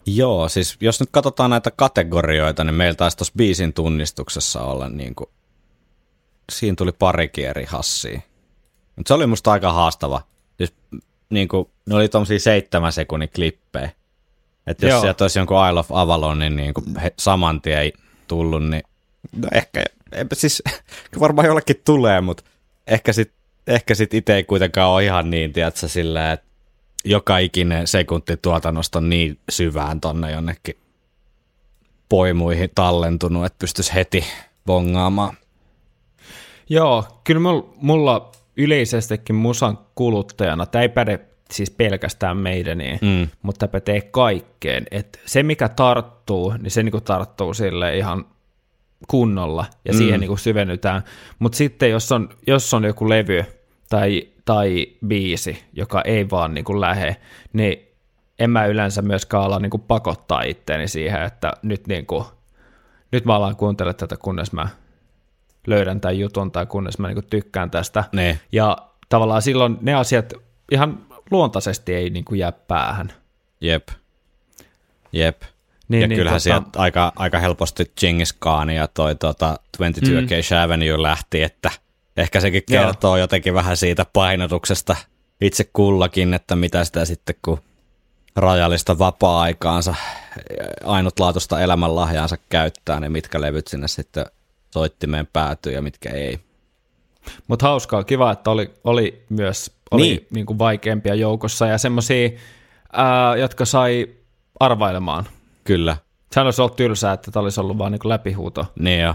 [0.06, 5.14] Joo, siis jos nyt katsotaan näitä kategorioita, niin meillä taisi tuossa biisin tunnistuksessa olla niin
[5.14, 5.30] kuin,
[6.52, 8.20] siinä tuli parikin eri hassia.
[8.96, 10.22] Mutta se oli musta aika haastava.
[10.56, 10.74] Siis,
[11.32, 13.90] niin kuin, ne oli tommosia seitsemän sekunnin klippejä.
[14.66, 15.00] Että jos Joo.
[15.00, 17.92] sieltä olisi jonkun Isle of Avalon, niin, niin kuin he, saman tien ei
[18.28, 18.82] tullut, niin
[19.36, 20.62] no ehkä, enpä siis,
[21.20, 22.44] varmaan jollekin tulee, mutta
[22.86, 23.32] ehkä sit,
[23.66, 26.46] ehkä sit itse ei kuitenkaan ole ihan niin, tiedätkö, sillä, että
[27.04, 30.76] joka ikinen sekunti tuotannosta on niin syvään tonne jonnekin
[32.08, 34.24] poimuihin tallentunut, että pystyisi heti
[34.66, 35.36] bongaamaan.
[36.68, 38.32] Joo, kyllä mulla, mulla
[38.64, 43.28] yleisestikin musan kuluttajana, tämä ei päde siis pelkästään meidäniin, mm.
[43.42, 44.86] mutta tämä pätee kaikkeen.
[44.90, 48.24] Et se, mikä tarttuu, niin se niinku tarttuu sille ihan
[49.08, 51.02] kunnolla ja siihen niinku syvennytään.
[51.38, 53.44] Mutta sitten jos on, jos on joku levy
[53.90, 57.16] tai, tai biisi, joka ei vaan niinku lähe,
[57.52, 57.88] niin
[58.38, 62.26] en mä yleensä myöskään ala niinku pakottaa itteeni siihen, että nyt, niinku,
[63.12, 64.68] nyt mä alan kuuntelemaan tätä, kunnes mä
[65.66, 68.04] löydän tämän jutun tai kunnes mä niinku tykkään tästä.
[68.12, 68.40] Niin.
[68.52, 70.32] Ja tavallaan silloin ne asiat
[70.72, 70.98] ihan
[71.30, 73.12] luontaisesti ei niinku jää päähän.
[73.60, 73.88] Jep.
[75.12, 75.42] Jep.
[75.88, 80.54] Niin, ja niin, kyllähän tota- sieltä aika, aika helposti Genghis Khan ja toi tota, 22
[80.54, 80.60] mm.
[80.60, 81.70] Avenue lähti, että
[82.16, 82.84] ehkä sekin Joo.
[82.84, 84.96] kertoo jotenkin vähän siitä painotuksesta
[85.40, 87.58] itse kullakin, että mitä sitä sitten kun
[88.36, 89.94] rajallista vapaa-aikaansa,
[90.84, 94.26] ainutlaatuista elämänlahjaansa käyttää, niin mitkä levyt sinne sitten
[94.74, 96.38] soittimeen päätyy ja mitkä ei.
[97.48, 100.16] Mutta hauskaa, kiva, että oli, oli myös oli Niin.
[100.16, 100.26] niin.
[100.30, 102.30] Niin kuin vaikeampia joukossa ja semmoisia,
[103.40, 104.08] jotka sai
[104.60, 105.24] arvailemaan.
[105.64, 105.96] Kyllä,
[106.32, 109.14] Sehän olisi ollut tylsää, että tämä olisi ollut vaan niin läpihuuto niin jo.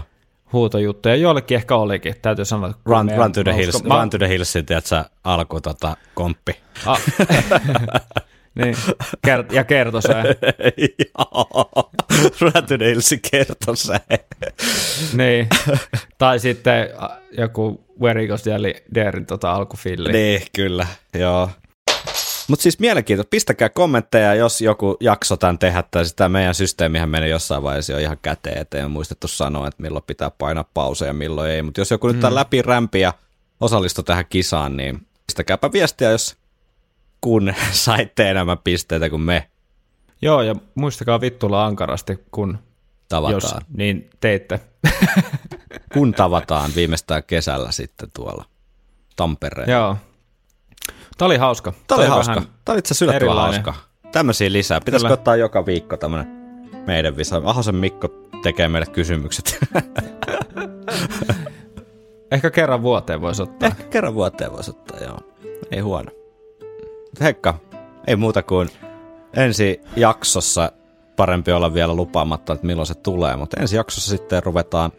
[0.52, 1.16] huutojuttuja.
[1.16, 2.68] Joillekin ehkä olikin, täytyy sanoa.
[2.70, 6.56] että Run, run to the hills, mä- run to the hills, tiedätkö, alku tota, komppi.
[6.86, 6.96] A,
[8.58, 8.76] niin,
[9.26, 10.14] kert- ja kertoi se.
[11.14, 11.90] Joo,
[13.30, 14.00] kertoi se.
[15.16, 15.48] niin.
[16.18, 16.88] Tai sitten
[17.38, 18.44] joku Where Goes
[18.94, 20.12] Darin tota alkufilli.
[20.12, 21.50] Niin, kyllä, joo.
[22.48, 27.28] Mutta siis mielenkiintoista, pistäkää kommentteja, jos joku jakso tämän tehdä, tai sitä meidän systeemihän menee
[27.28, 31.14] jossain vaiheessa jo ihan käteen, ettei ole muistettu sanoa, että milloin pitää painaa pauseja ja
[31.14, 31.62] milloin ei.
[31.62, 33.12] Mutta jos joku nyt tämän läpi rämpi ja
[33.60, 36.36] osallistu tähän kisaan, niin pistäkääpä viestiä, jos
[37.20, 39.48] kun saitte enemmän pisteitä kuin me
[40.22, 42.58] Joo, ja muistakaa vittulla ankarasti, kun
[43.08, 43.34] tavataan.
[43.34, 44.60] jos niin teitte.
[45.92, 48.44] Kun tavataan viimeistään kesällä sitten tuolla
[49.16, 49.72] Tampereella.
[49.72, 49.96] Joo.
[51.18, 51.72] Tämä oli hauska.
[51.72, 52.34] Tämä oli Toi hauska.
[52.34, 53.74] Tämä oli itse asiassa yllättävän hauska.
[54.12, 54.80] Tämmöisiä lisää.
[54.80, 55.18] Pitäisikö Kyllä.
[55.20, 56.28] ottaa joka viikko tämmöinen
[56.86, 57.42] meidän visa?
[57.44, 58.08] Ahosen Mikko
[58.42, 59.58] tekee meille kysymykset.
[62.32, 63.68] Ehkä kerran vuoteen voisi ottaa.
[63.68, 65.18] Ehkä kerran vuoteen voisi ottaa, joo.
[65.70, 66.10] Ei huono.
[67.20, 67.54] Hekka,
[68.06, 68.68] ei muuta kuin
[69.36, 70.72] ensi jaksossa
[71.16, 74.92] parempi olla vielä lupaamatta, että milloin se tulee, mutta ensi jaksossa sitten ruvetaan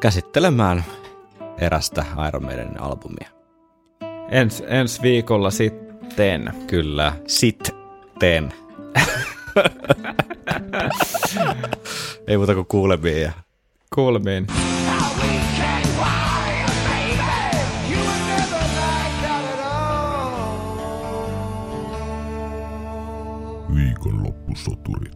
[0.00, 0.84] käsittelemään
[1.58, 3.28] erästä Iron Maidenin albumia.
[4.28, 6.52] Ens, ensi viikolla sitten.
[6.66, 7.74] Kyllä, sitten.
[12.26, 13.32] ei muuta kuin kuulemiin ja
[13.94, 14.46] Kuulemiin.
[23.74, 25.13] Viikonloppusoturit.